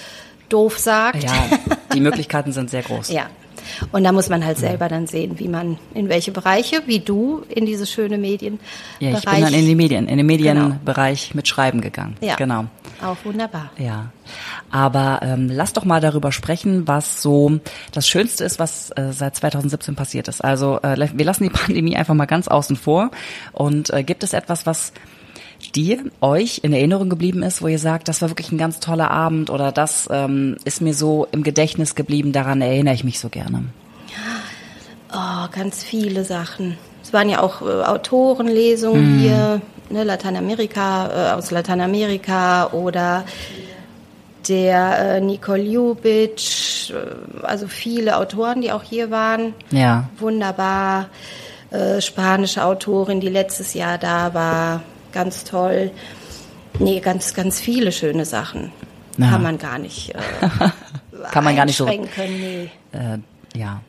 doof 0.49 0.77
sagt. 0.77 1.23
Ja, 1.23 1.59
die 1.93 1.99
Möglichkeiten 1.99 2.51
sind 2.51 2.69
sehr 2.69 2.83
groß. 2.83 3.09
Ja. 3.13 3.29
Und 3.91 4.03
da 4.03 4.11
muss 4.11 4.29
man 4.29 4.45
halt 4.45 4.57
selber 4.57 4.87
dann 4.89 5.07
sehen, 5.07 5.39
wie 5.39 5.47
man 5.47 5.77
in 5.93 6.09
welche 6.09 6.31
Bereiche, 6.31 6.81
wie 6.85 6.99
du 6.99 7.43
in 7.49 7.65
diese 7.65 7.85
schöne 7.85 8.17
Medienbereich. 8.17 8.63
Ja, 8.99 9.17
ich 9.17 9.25
bin 9.25 9.41
dann 9.41 9.53
in 9.53 9.65
die 9.65 9.75
Medien, 9.75 10.07
in 10.07 10.17
den 10.17 10.25
Medienbereich 10.25 11.33
mit 11.35 11.47
Schreiben 11.47 11.81
gegangen. 11.81 12.15
ja, 12.21 12.35
Genau. 12.35 12.65
Auch 13.01 13.17
wunderbar. 13.25 13.71
Ja, 13.77 14.11
aber 14.71 15.19
ähm, 15.23 15.49
lass 15.51 15.73
doch 15.73 15.83
mal 15.83 15.99
darüber 15.99 16.31
sprechen, 16.31 16.87
was 16.87 17.21
so 17.21 17.59
das 17.91 18.07
Schönste 18.07 18.45
ist, 18.45 18.59
was 18.59 18.91
äh, 18.91 19.11
seit 19.11 19.35
2017 19.35 19.95
passiert 19.95 20.27
ist. 20.27 20.41
Also 20.41 20.79
äh, 20.81 21.09
wir 21.13 21.25
lassen 21.25 21.43
die 21.43 21.49
Pandemie 21.53 21.97
einfach 21.97 22.13
mal 22.13 22.25
ganz 22.25 22.47
außen 22.47 22.75
vor. 22.75 23.11
Und 23.51 23.89
äh, 23.91 24.03
gibt 24.03 24.23
es 24.23 24.33
etwas, 24.33 24.65
was 24.65 24.93
dir, 25.71 26.03
euch 26.21 26.59
in 26.63 26.73
Erinnerung 26.73 27.09
geblieben 27.09 27.43
ist, 27.43 27.61
wo 27.61 27.67
ihr 27.67 27.79
sagt, 27.79 28.07
das 28.07 28.21
war 28.21 28.29
wirklich 28.29 28.51
ein 28.51 28.57
ganz 28.57 28.79
toller 28.79 29.11
Abend 29.11 29.49
oder 29.49 29.71
das 29.71 30.07
ähm, 30.11 30.57
ist 30.65 30.81
mir 30.81 30.93
so 30.93 31.27
im 31.31 31.43
Gedächtnis 31.43 31.95
geblieben, 31.95 32.31
daran 32.31 32.61
erinnere 32.61 32.93
ich 32.93 33.03
mich 33.03 33.19
so 33.19 33.29
gerne? 33.29 33.63
Oh, 35.13 35.47
ganz 35.51 35.83
viele 35.83 36.25
Sachen. 36.25 36.77
Es 37.03 37.13
waren 37.13 37.29
ja 37.29 37.41
auch 37.41 37.61
äh, 37.61 37.83
Autorenlesungen 37.83 39.19
hier, 39.19 39.61
ne, 39.89 40.03
Lateinamerika, 40.03 41.31
äh, 41.31 41.33
aus 41.33 41.51
Lateinamerika 41.51 42.71
oder 42.71 43.23
der 44.47 45.17
äh, 45.17 45.21
Nicole 45.21 45.61
Ljubic, 45.61 46.89
äh, 46.89 47.45
also 47.45 47.67
viele 47.67 48.17
Autoren, 48.17 48.61
die 48.61 48.71
auch 48.71 48.83
hier 48.83 49.11
waren. 49.11 49.53
Ja. 49.71 50.09
Wunderbar. 50.17 51.09
Äh, 51.69 52.01
spanische 52.01 52.63
Autorin, 52.63 53.19
die 53.19 53.29
letztes 53.29 53.73
Jahr 53.73 53.97
da 53.97 54.33
war, 54.33 54.81
ganz 55.13 55.43
toll. 55.43 55.91
Nee, 56.79 56.99
ganz, 56.99 57.33
ganz 57.33 57.61
viele 57.61 57.91
schöne 57.91 58.25
Sachen. 58.25 58.71
Ja. 59.17 59.29
Kann 59.29 59.43
man 59.43 59.57
gar 59.57 59.77
nicht. 59.77 60.13
Äh, 60.15 60.19
Kann 61.31 61.43
man 61.43 61.55
gar 61.55 61.65
nicht 61.65 61.77
so- 61.77 61.85
einschränken, 61.85 62.39
Nee. 62.39 62.69
Äh, 62.91 63.19
ja, 63.57 63.81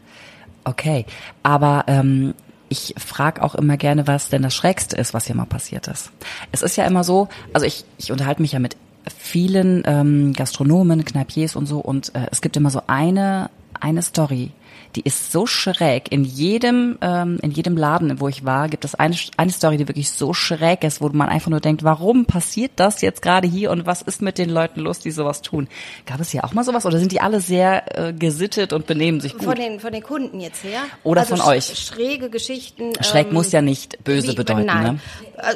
okay. 0.64 1.06
Aber 1.42 1.84
ähm, 1.86 2.34
ich 2.68 2.94
frage 2.98 3.42
auch 3.42 3.54
immer 3.54 3.76
gerne, 3.76 4.06
was 4.06 4.28
denn 4.28 4.42
das 4.42 4.54
Schrägste 4.54 4.96
ist, 4.96 5.14
was 5.14 5.26
hier 5.26 5.34
mal 5.34 5.46
passiert 5.46 5.88
ist. 5.88 6.10
Es 6.52 6.62
ist 6.62 6.76
ja 6.76 6.84
immer 6.84 7.04
so, 7.04 7.28
also 7.52 7.66
ich, 7.66 7.84
ich 7.98 8.12
unterhalte 8.12 8.42
mich 8.42 8.52
ja 8.52 8.58
mit 8.58 8.76
vielen 9.18 9.82
ähm, 9.86 10.32
Gastronomen, 10.34 11.04
Kneipiers 11.04 11.56
und 11.56 11.66
so 11.66 11.78
und 11.78 12.14
äh, 12.14 12.26
es 12.30 12.40
gibt 12.40 12.56
immer 12.56 12.70
so 12.70 12.82
eine 12.86 13.50
eine 13.80 14.02
Story, 14.02 14.50
die 14.96 15.02
ist 15.02 15.32
so 15.32 15.46
schräg. 15.46 16.12
In 16.12 16.24
jedem 16.24 16.98
ähm, 17.00 17.38
in 17.42 17.50
jedem 17.50 17.76
Laden, 17.76 18.20
wo 18.20 18.28
ich 18.28 18.44
war, 18.44 18.68
gibt 18.68 18.84
es 18.84 18.94
eine 18.94 19.16
eine 19.36 19.50
Story, 19.50 19.76
die 19.76 19.88
wirklich 19.88 20.10
so 20.10 20.32
schräg 20.34 20.84
ist, 20.84 21.00
wo 21.00 21.08
man 21.08 21.28
einfach 21.28 21.50
nur 21.50 21.60
denkt, 21.60 21.82
warum 21.84 22.26
passiert 22.26 22.72
das 22.76 23.00
jetzt 23.00 23.22
gerade 23.22 23.48
hier 23.48 23.70
und 23.70 23.86
was 23.86 24.02
ist 24.02 24.22
mit 24.22 24.38
den 24.38 24.50
Leuten 24.50 24.80
los, 24.80 25.00
die 25.00 25.10
sowas 25.10 25.42
tun? 25.42 25.68
Gab 26.06 26.20
es 26.20 26.30
hier 26.30 26.44
auch 26.44 26.52
mal 26.54 26.64
sowas 26.64 26.86
oder 26.86 26.98
sind 26.98 27.12
die 27.12 27.20
alle 27.20 27.40
sehr 27.40 27.98
äh, 27.98 28.12
gesittet 28.12 28.72
und 28.72 28.86
benehmen 28.86 29.20
sich 29.20 29.32
gut? 29.32 29.44
Von 29.44 29.56
den, 29.56 29.80
von 29.80 29.92
den 29.92 30.02
Kunden 30.02 30.40
jetzt 30.40 30.62
her? 30.64 30.80
Oder 31.02 31.22
also 31.22 31.36
von 31.36 31.44
sch- 31.44 31.48
euch? 31.48 31.78
Schräge 31.78 32.30
Geschichten. 32.30 32.92
Schräg 33.02 33.28
ähm, 33.28 33.34
muss 33.34 33.50
ja 33.52 33.62
nicht 33.62 34.02
böse 34.04 34.28
wie- 34.32 34.34
bedeuten, 34.36 34.66
nein. 34.66 35.00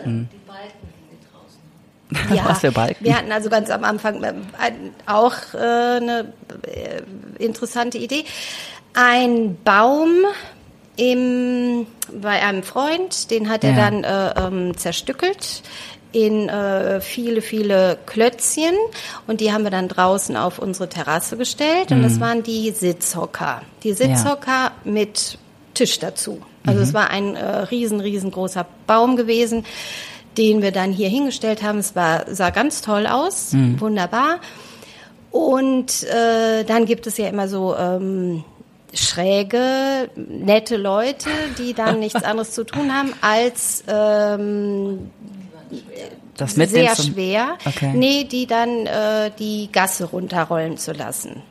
ne? 0.09 0.27
Äh, 0.29 0.35
Ja, 2.35 2.47
Was 2.47 2.61
für 2.61 2.73
Balken? 2.73 3.05
wir 3.05 3.15
hatten 3.17 3.31
also 3.33 3.51
ganz 3.51 3.69
am 3.69 3.85
Anfang 3.85 4.25
ein, 4.25 4.95
auch 5.05 5.35
äh, 5.53 5.59
eine 5.59 6.33
äh, 6.63 7.03
interessante 7.45 7.99
Idee. 7.99 8.25
Ein 8.95 9.57
Baum 9.65 10.25
im, 10.97 11.87
bei 12.13 12.43
einem 12.43 12.63
Freund, 12.63 13.31
den 13.31 13.49
hat 13.49 13.63
er 13.65 13.71
Ja. 13.77 13.91
dann 13.91 14.05
äh, 14.05 14.47
ähm, 14.47 14.77
zerstückelt 14.77 15.63
in 16.11 16.49
äh, 16.49 17.01
viele, 17.01 17.43
viele 17.43 17.99
Klötzchen 18.07 18.75
und 19.27 19.41
die 19.41 19.53
haben 19.53 19.63
wir 19.63 19.71
dann 19.71 19.89
draußen 19.89 20.37
auf 20.37 20.59
unsere 20.59 20.89
Terrasse 20.89 21.37
gestellt 21.37 21.93
und 21.93 21.99
Mhm. 21.99 22.03
das 22.03 22.19
waren 22.21 22.43
die 22.43 22.71
Sitzhocker. 22.71 23.63
Die 23.83 23.93
Sitzhocker 23.93 24.73
mit 24.85 25.39
Tisch 25.75 25.99
dazu. 25.99 26.41
Also 26.67 26.79
Mhm. 26.81 26.85
es 26.85 26.95
war 26.95 27.11
ein 27.11 27.37
äh, 27.37 27.45
riesen, 27.45 28.01
riesengroßer 28.01 28.67
Baum 28.87 29.17
gewesen, 29.17 29.65
den 30.39 30.63
wir 30.63 30.73
dann 30.73 30.93
hier 30.93 31.09
hingestellt 31.09 31.63
haben. 31.63 31.79
Es 31.79 31.95
war, 31.95 32.25
sah 32.35 32.51
ganz 32.51 32.81
toll 32.81 33.07
aus, 33.07 33.53
Mhm. 33.53 33.79
wunderbar. 33.81 34.39
Und 35.31 36.05
äh, 36.05 36.65
dann 36.65 36.87
gibt 36.87 37.07
es 37.07 37.19
ja 37.19 37.29
immer 37.29 37.49
so 37.49 37.77
ähm, 37.77 38.45
schräge, 38.95 40.11
nette 40.17 40.77
Leute, 40.77 41.31
die 41.59 41.75
dann 41.75 41.99
nichts 42.01 42.23
anderes 42.23 42.53
zu 42.53 42.65
tun 42.65 42.93
haben, 42.95 43.13
als 43.21 43.85
ähm, 43.89 45.11
Das 46.37 46.57
mitnehmen 46.57 46.95
sehr 46.95 47.05
schwer, 47.05 47.59
Okay. 47.65 47.93
nee, 47.95 48.25
die 48.25 48.47
dann 48.47 48.87
äh, 48.87 49.31
die 49.39 49.69
Gasse 49.73 50.05
runterrollen 50.07 50.79
zu 50.79 50.93
lassen. 50.93 51.43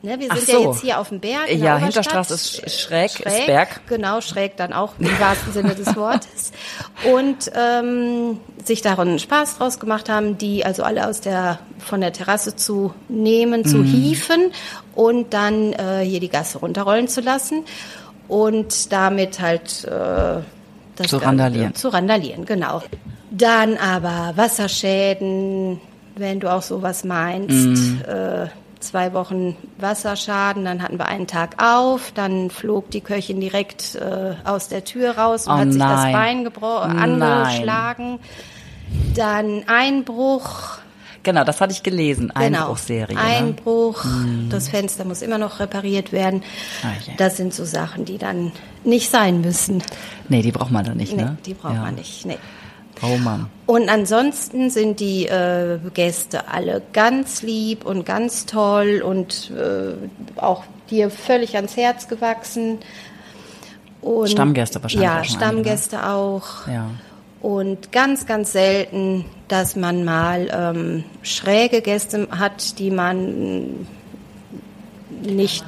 Ne, 0.00 0.16
wir 0.20 0.28
sind 0.32 0.46
so. 0.46 0.52
ja 0.52 0.70
jetzt 0.70 0.80
hier 0.80 1.00
auf 1.00 1.08
dem 1.08 1.18
Berg. 1.18 1.52
Ja, 1.52 1.76
Hinterstraße 1.76 2.34
ist 2.34 2.46
sch- 2.64 2.68
schräg, 2.86 3.18
ist 3.18 3.46
Berg. 3.46 3.80
Genau, 3.88 4.20
schräg 4.20 4.56
dann 4.56 4.72
auch 4.72 4.92
im 5.00 5.06
wahrsten 5.18 5.52
Sinne 5.52 5.74
des 5.74 5.96
Wortes. 5.96 6.52
Und 7.12 7.50
ähm, 7.56 8.38
sich 8.64 8.80
daran 8.80 9.18
Spaß 9.18 9.58
draus 9.58 9.80
gemacht 9.80 10.08
haben, 10.08 10.38
die 10.38 10.64
also 10.64 10.84
alle 10.84 11.08
aus 11.08 11.20
der 11.20 11.58
von 11.80 12.00
der 12.00 12.12
Terrasse 12.12 12.54
zu 12.54 12.94
nehmen, 13.08 13.64
zu 13.64 13.78
Mhm. 13.78 13.84
hieven 13.84 14.52
und 14.94 15.34
dann 15.34 15.72
äh, 15.72 16.04
hier 16.04 16.20
die 16.20 16.28
Gasse 16.28 16.58
runterrollen 16.58 17.08
zu 17.08 17.20
lassen 17.20 17.64
und 18.28 18.92
damit 18.92 19.40
halt 19.40 19.82
äh, 19.84 20.42
das 20.94 21.08
Zu 21.08 21.16
randalieren. 21.16 21.74
Zu 21.74 21.88
randalieren, 21.88 22.44
genau. 22.44 22.82
Dann 23.32 23.76
aber 23.76 24.32
Wasserschäden, 24.36 25.80
wenn 26.16 26.38
du 26.40 26.52
auch 26.52 26.62
sowas 26.62 27.02
meinst. 27.04 27.50
Mhm. 27.50 28.02
Äh, 28.06 28.46
zwei 28.80 29.12
Wochen 29.12 29.56
Wasserschaden, 29.78 30.64
dann 30.64 30.82
hatten 30.82 30.98
wir 30.98 31.06
einen 31.06 31.26
Tag 31.26 31.62
auf, 31.62 32.12
dann 32.14 32.50
flog 32.50 32.90
die 32.90 33.00
Köchin 33.00 33.40
direkt 33.40 33.94
äh, 33.96 34.34
aus 34.44 34.68
der 34.68 34.84
Tür 34.84 35.18
raus 35.18 35.46
und 35.46 35.52
Oh 35.52 35.56
hat 35.58 35.72
sich 35.72 35.80
das 35.82 36.02
nein. 36.04 36.12
Bein 36.12 36.44
gebro- 36.48 36.86
Nein. 36.86 37.22
angeschlagen. 37.22 38.18
Dann 39.14 39.64
Einbruch, 39.66 40.78
Genau, 41.24 41.44
das 41.44 41.60
hatte 41.60 41.72
ich 41.72 41.82
gelesen. 41.82 42.32
Genau. 42.34 42.58
Einbruchserie. 42.60 43.14
Ne? 43.16 43.20
Einbruch, 43.20 44.04
das 44.48 44.68
Fenster 44.70 45.04
muss 45.04 45.20
immer 45.20 45.36
noch 45.36 45.60
repariert 45.60 46.10
werden. 46.12 46.42
Ah, 46.82 46.92
je. 47.04 47.12
Das 47.18 47.36
sind 47.36 47.52
so 47.52 47.64
Sachen, 47.66 48.04
die 48.06 48.16
dann 48.16 48.52
nicht 48.84 49.10
sein 49.10 49.40
müssen. 49.42 49.82
Nee, 50.28 50.40
die 50.42 50.52
braucht 50.52 50.70
man 50.70 50.84
dann 50.86 50.96
nicht, 50.96 51.14
Nee, 51.14 51.24
ne? 51.24 51.36
die 51.44 51.52
braucht 51.54 51.74
ja. 51.74 51.82
man 51.82 51.96
nicht. 51.96 52.24
Nee. 52.24 52.38
Oh 53.02 53.16
Mann. 53.18 53.46
Und 53.66 53.88
ansonsten 53.88 54.70
sind 54.70 55.00
die 55.00 55.26
äh, 55.26 55.78
Gäste 55.94 56.48
alle 56.48 56.82
ganz 56.92 57.42
lieb 57.42 57.84
und 57.84 58.04
ganz 58.06 58.46
toll 58.46 59.02
und 59.04 59.50
äh, 59.50 59.94
auch 60.40 60.64
dir 60.90 61.10
völlig 61.10 61.56
ans 61.56 61.76
Herz 61.76 62.08
gewachsen. 62.08 62.78
Und 64.00 64.30
Stammgäste 64.30 64.82
wahrscheinlich 64.82 65.06
Ja, 65.08 65.20
auch 65.20 65.24
schon 65.24 65.36
Stammgäste 65.36 66.08
auch. 66.08 66.66
Ja. 66.66 66.90
Und 67.40 67.92
ganz, 67.92 68.26
ganz 68.26 68.52
selten, 68.52 69.24
dass 69.48 69.76
man 69.76 70.04
mal 70.04 70.48
ähm, 70.52 71.04
schräge 71.22 71.82
Gäste 71.82 72.26
hat, 72.30 72.78
die 72.78 72.90
man 72.90 73.86
nicht, 75.22 75.64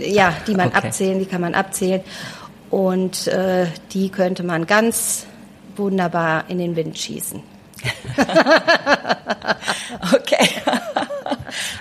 ja, 0.00 0.34
die 0.46 0.54
man 0.54 0.68
Okay. 0.68 0.86
abzählen, 0.86 1.18
die 1.18 1.26
kann 1.26 1.40
man 1.40 1.54
abzählen. 1.54 2.00
Und 2.70 3.26
äh, 3.28 3.66
die 3.92 4.08
könnte 4.08 4.42
man 4.42 4.66
ganz 4.66 5.26
wunderbar 5.78 6.44
in 6.48 6.58
den 6.58 6.76
Wind 6.76 6.98
schießen. 6.98 7.40
Okay. 10.14 10.48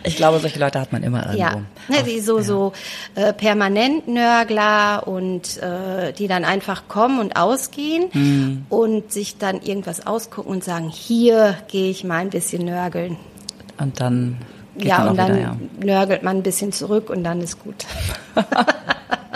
ich 0.03 0.15
glaube, 0.15 0.39
solche 0.39 0.59
Leute 0.59 0.79
hat 0.79 0.91
man 0.91 1.03
immer 1.03 1.21
irgendwo. 1.33 1.39
Ja, 1.41 1.61
ne, 1.87 2.03
die 2.05 2.19
so, 2.19 2.41
so 2.41 2.73
äh, 3.15 3.33
permanent 3.33 4.07
Nörgler 4.07 5.07
und 5.07 5.57
äh, 5.61 6.13
die 6.13 6.27
dann 6.27 6.45
einfach 6.45 6.87
kommen 6.87 7.19
und 7.19 7.35
ausgehen 7.35 8.09
Mhm. 8.13 8.65
und 8.69 9.11
sich 9.11 9.37
dann 9.37 9.61
irgendwas 9.61 10.05
ausgucken 10.05 10.51
und 10.51 10.63
sagen, 10.63 10.89
hier 10.89 11.57
gehe 11.67 11.89
ich 11.89 12.03
mal 12.03 12.17
ein 12.17 12.29
bisschen 12.29 12.65
nörgeln. 12.65 13.17
Und 13.79 13.99
dann 13.99 14.37
ja, 14.77 15.07
und 15.07 15.17
dann 15.17 15.35
wieder, 15.35 15.41
ja. 15.41 15.57
nörgelt 15.83 16.23
man 16.23 16.37
ein 16.37 16.43
bisschen 16.43 16.71
zurück 16.71 17.09
und 17.09 17.23
dann 17.23 17.41
ist 17.41 17.61
gut. 17.63 17.85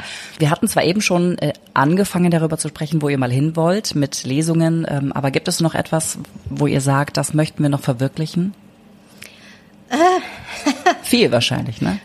Wir 0.40 0.50
hatten 0.52 0.68
zwar 0.68 0.84
eben 0.84 1.02
schon 1.02 1.38
äh, 1.40 1.54
angefangen, 1.74 2.32
darüber 2.32 2.58
zu 2.58 2.68
sprechen, 2.70 3.02
wo 3.02 3.10
ihr 3.10 3.18
mal 3.18 3.32
hin 3.32 3.56
wollt 3.56 3.96
mit 3.96 4.24
Lesungen, 4.24 4.86
ähm, 4.90 5.12
aber 5.14 5.32
gibt 5.32 5.48
es 5.48 5.60
noch 5.60 5.76
etwas, 5.76 6.18
wo 6.50 6.68
ihr 6.68 6.82
sagt, 6.82 7.18
das 7.18 7.34
möchten 7.34 7.62
wir 7.64 7.70
noch 7.70 7.82
verwirklichen? 7.82 8.54
Viel 11.04 11.32
wahrscheinlich, 11.32 11.82
ne? 11.82 12.00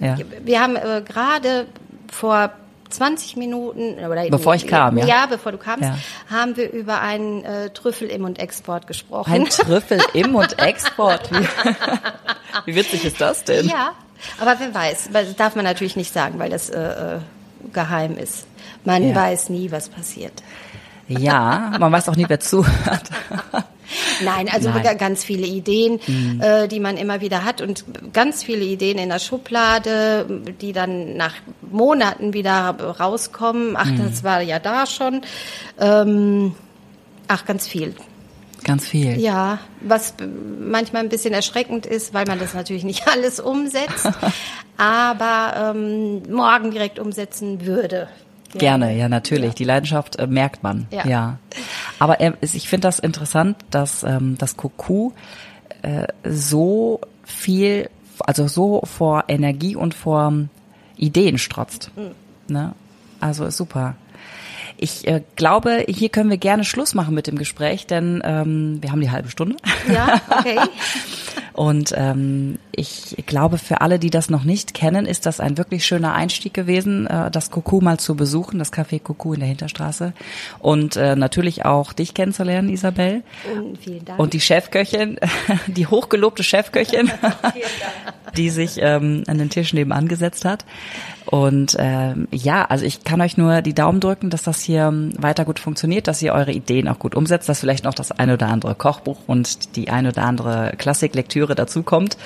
Ja. 0.00 0.16
Wir 0.44 0.60
haben 0.60 0.76
äh, 0.76 1.02
gerade 1.06 1.66
vor 2.10 2.50
20 2.90 3.36
Minuten 3.36 3.94
oder 4.04 4.28
Bevor 4.28 4.54
ich 4.54 4.66
kam, 4.66 4.98
ja. 4.98 5.06
Ja, 5.06 5.26
bevor 5.26 5.52
du 5.52 5.58
kamst, 5.58 5.82
Ja. 5.82 5.98
haben 6.30 6.56
wir 6.56 6.70
über 6.72 7.00
einen 7.00 7.44
äh, 7.44 7.70
Trüffel 7.70 8.08
im 8.08 8.24
und 8.24 8.38
Export 8.38 8.86
gesprochen. 8.86 9.32
Ein 9.32 9.44
Trüffel 9.46 10.00
im 10.14 10.34
und 10.34 10.58
Export. 10.62 11.30
Wie, 11.32 11.46
wie 12.66 12.74
witzig 12.76 13.04
ist 13.04 13.20
das 13.20 13.44
denn? 13.44 13.66
Ja, 13.66 13.92
aber 14.40 14.56
wer 14.58 14.74
weiß, 14.74 15.10
das 15.12 15.36
darf 15.36 15.54
man 15.56 15.64
natürlich 15.64 15.96
nicht 15.96 16.12
sagen, 16.12 16.38
weil 16.38 16.50
das 16.50 16.70
äh, 16.70 16.78
äh, 17.16 17.18
geheim 17.72 18.16
ist. 18.18 18.46
Man 18.84 19.08
Ja. 19.10 19.14
weiß 19.14 19.48
nie, 19.50 19.70
was 19.70 19.88
passiert. 19.88 20.32
Ja, 21.08 21.72
man 21.78 21.92
weiß 21.92 22.08
auch 22.08 22.16
nie, 22.16 22.24
wer 22.28 22.40
zuhört. 22.40 23.10
Nein, 24.24 24.48
also 24.52 24.70
Nein. 24.70 24.78
Mhm. 24.80 24.82
ga- 24.82 24.94
ganz 24.94 25.22
viele 25.22 25.46
Ideen, 25.46 26.00
äh, 26.40 26.66
die 26.66 26.80
man 26.80 26.96
immer 26.96 27.20
wieder 27.20 27.44
hat 27.44 27.60
und 27.60 27.84
ganz 28.12 28.42
viele 28.42 28.64
Ideen 28.64 28.98
in 28.98 29.10
der 29.10 29.20
Schublade, 29.20 30.26
die 30.60 30.72
dann 30.72 31.16
nach 31.16 31.34
Monaten 31.70 32.32
wieder 32.32 32.70
rauskommen. 32.98 33.76
Ach, 33.76 33.84
Mhm. 33.86 33.98
das 34.10 34.24
war 34.24 34.40
ja 34.40 34.58
da 34.58 34.86
schon. 34.86 35.22
Ähm, 35.78 36.54
ach, 37.28 37.44
ganz 37.44 37.68
viel. 37.68 37.94
Ganz 38.66 38.86
viel. 38.88 39.16
Ja, 39.20 39.60
was 39.80 40.14
manchmal 40.60 41.02
ein 41.04 41.08
bisschen 41.08 41.32
erschreckend 41.32 41.86
ist, 41.86 42.12
weil 42.12 42.26
man 42.26 42.40
das 42.40 42.52
natürlich 42.52 42.82
nicht 42.82 43.06
alles 43.12 43.38
umsetzt, 43.38 44.10
aber 44.76 45.72
ähm, 45.74 46.22
morgen 46.30 46.70
direkt 46.72 46.98
umsetzen 46.98 47.64
würde. 47.64 48.08
Gerne, 48.54 48.96
ja, 48.96 49.08
natürlich. 49.08 49.54
Die 49.54 49.64
Leidenschaft 49.64 50.16
äh, 50.16 50.26
merkt 50.26 50.62
man. 50.62 50.86
Ja. 50.90 51.06
Ja. 51.06 51.38
Aber 51.98 52.18
es- 52.40 52.54
ich 52.54 52.68
finde 52.68 52.88
das 52.88 52.98
interessant, 52.98 53.56
dass 53.70 54.02
ähm, 54.02 54.36
das 54.38 54.56
Kuku 54.56 55.12
äh, 55.82 56.06
so 56.24 57.00
viel, 57.24 57.88
also 58.20 58.48
so 58.48 58.82
vor 58.84 59.24
Energie 59.28 59.76
und 59.76 59.94
vor 59.94 60.32
Ideen 60.96 61.38
strotzt. 61.38 61.90
Ne? 62.48 62.72
Also 63.20 63.44
ist 63.44 63.56
super. 63.58 63.94
Ich 64.78 65.06
äh, 65.06 65.22
glaube, 65.36 65.84
hier 65.88 66.08
können 66.08 66.30
wir 66.30 66.38
gerne 66.38 66.64
Schluss 66.64 66.94
machen 66.94 67.14
mit 67.14 67.26
dem 67.26 67.36
Gespräch, 67.36 67.86
denn 67.86 68.22
ähm, 68.24 68.78
wir 68.80 68.92
haben 68.92 69.00
die 69.00 69.10
halbe 69.10 69.30
Stunde. 69.30 69.56
Ja, 69.92 70.20
okay. 70.30 70.58
Und 71.56 71.94
ähm, 71.96 72.58
ich 72.70 73.16
glaube, 73.24 73.56
für 73.56 73.80
alle, 73.80 73.98
die 73.98 74.10
das 74.10 74.28
noch 74.28 74.44
nicht 74.44 74.74
kennen, 74.74 75.06
ist 75.06 75.24
das 75.24 75.40
ein 75.40 75.56
wirklich 75.56 75.86
schöner 75.86 76.12
Einstieg 76.12 76.52
gewesen, 76.52 77.06
äh, 77.06 77.30
das 77.30 77.50
Kuku 77.50 77.80
mal 77.80 77.98
zu 77.98 78.14
besuchen, 78.14 78.58
das 78.58 78.74
Café 78.74 79.00
Kuku 79.00 79.32
in 79.32 79.40
der 79.40 79.48
Hinterstraße. 79.48 80.12
Und 80.58 80.96
äh, 80.96 81.16
natürlich 81.16 81.64
auch 81.64 81.94
dich 81.94 82.12
kennenzulernen, 82.12 82.68
Isabel. 82.68 83.22
Und 83.54 83.78
vielen 83.78 84.04
Dank. 84.04 84.18
Und 84.18 84.34
die 84.34 84.40
Chefköchin, 84.40 85.18
die 85.66 85.86
hochgelobte 85.86 86.42
Chefköchin, 86.42 87.10
die 88.36 88.50
sich 88.50 88.78
ähm, 88.80 89.24
an 89.26 89.38
den 89.38 89.50
Tisch 89.50 89.72
nebenan 89.72 90.08
gesetzt 90.08 90.44
hat. 90.44 90.64
Und 91.26 91.76
ähm, 91.78 92.28
ja, 92.30 92.64
also 92.64 92.84
ich 92.84 93.02
kann 93.02 93.20
euch 93.20 93.36
nur 93.36 93.62
die 93.62 93.74
Daumen 93.74 94.00
drücken, 94.00 94.30
dass 94.30 94.44
das 94.44 94.62
hier 94.62 94.84
ähm, 94.84 95.12
weiter 95.18 95.44
gut 95.44 95.58
funktioniert, 95.58 96.06
dass 96.06 96.22
ihr 96.22 96.32
eure 96.32 96.52
Ideen 96.52 96.88
auch 96.88 96.98
gut 96.98 97.14
umsetzt, 97.14 97.48
dass 97.48 97.60
vielleicht 97.60 97.84
noch 97.84 97.94
das 97.94 98.12
ein 98.12 98.30
oder 98.30 98.48
andere 98.48 98.74
Kochbuch 98.74 99.18
und 99.26 99.76
die 99.76 99.90
ein 99.90 100.06
oder 100.06 100.22
andere 100.22 100.72
Klassiklektüre 100.78 101.54
dazukommt. 101.54 102.16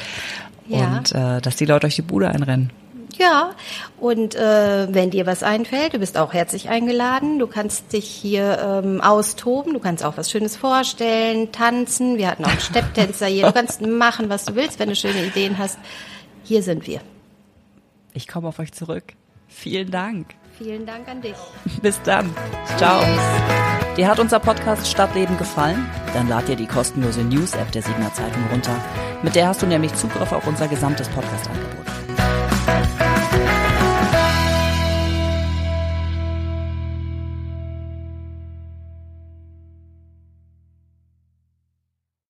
Ja. 0.68 0.98
Und 0.98 1.12
äh, 1.12 1.40
dass 1.40 1.56
die 1.56 1.64
Leute 1.64 1.86
euch 1.86 1.96
die 1.96 2.02
Bude 2.02 2.28
einrennen. 2.28 2.70
Ja, 3.18 3.54
und 3.98 4.34
äh, 4.34 4.92
wenn 4.92 5.10
dir 5.10 5.26
was 5.26 5.42
einfällt, 5.42 5.94
du 5.94 5.98
bist 5.98 6.16
auch 6.16 6.32
herzlich 6.32 6.68
eingeladen. 6.68 7.38
Du 7.38 7.46
kannst 7.46 7.92
dich 7.92 8.06
hier 8.06 8.82
ähm, 8.84 9.00
austoben, 9.00 9.74
du 9.74 9.78
kannst 9.78 10.04
auch 10.04 10.16
was 10.16 10.30
Schönes 10.30 10.56
vorstellen, 10.56 11.52
tanzen. 11.52 12.16
Wir 12.18 12.28
hatten 12.28 12.44
auch 12.44 12.50
einen 12.50 12.60
Stepptänzer 12.60 13.26
hier. 13.26 13.46
Du 13.46 13.52
kannst 13.52 13.80
machen, 13.86 14.28
was 14.28 14.44
du 14.44 14.54
willst, 14.54 14.78
wenn 14.78 14.88
du 14.88 14.96
schöne 14.96 15.24
Ideen 15.24 15.58
hast. 15.58 15.78
Hier 16.44 16.62
sind 16.62 16.86
wir. 16.86 17.00
Ich 18.12 18.26
komme 18.26 18.48
auf 18.48 18.58
euch 18.58 18.72
zurück. 18.72 19.04
Vielen 19.48 19.90
Dank. 19.90 20.34
Vielen 20.58 20.86
Dank 20.86 21.08
an 21.08 21.22
dich. 21.22 21.36
Bis 21.82 22.00
dann. 22.02 22.34
Ciao. 22.76 23.02
Dir 23.96 24.08
hat 24.08 24.20
unser 24.20 24.38
Podcast 24.38 24.86
Stadtleben 24.86 25.36
gefallen? 25.38 25.88
Dann 26.14 26.28
lad 26.28 26.48
dir 26.48 26.56
die 26.56 26.66
kostenlose 26.66 27.22
News-App 27.22 27.72
der 27.72 27.82
Siegener 27.82 28.12
Zeitung 28.12 28.44
runter. 28.50 28.76
Mit 29.22 29.34
der 29.34 29.48
hast 29.48 29.62
du 29.62 29.66
nämlich 29.66 29.94
Zugriff 29.94 30.32
auf 30.32 30.46
unser 30.46 30.68
gesamtes 30.68 31.08
Podcast-Angebot. 31.08 31.79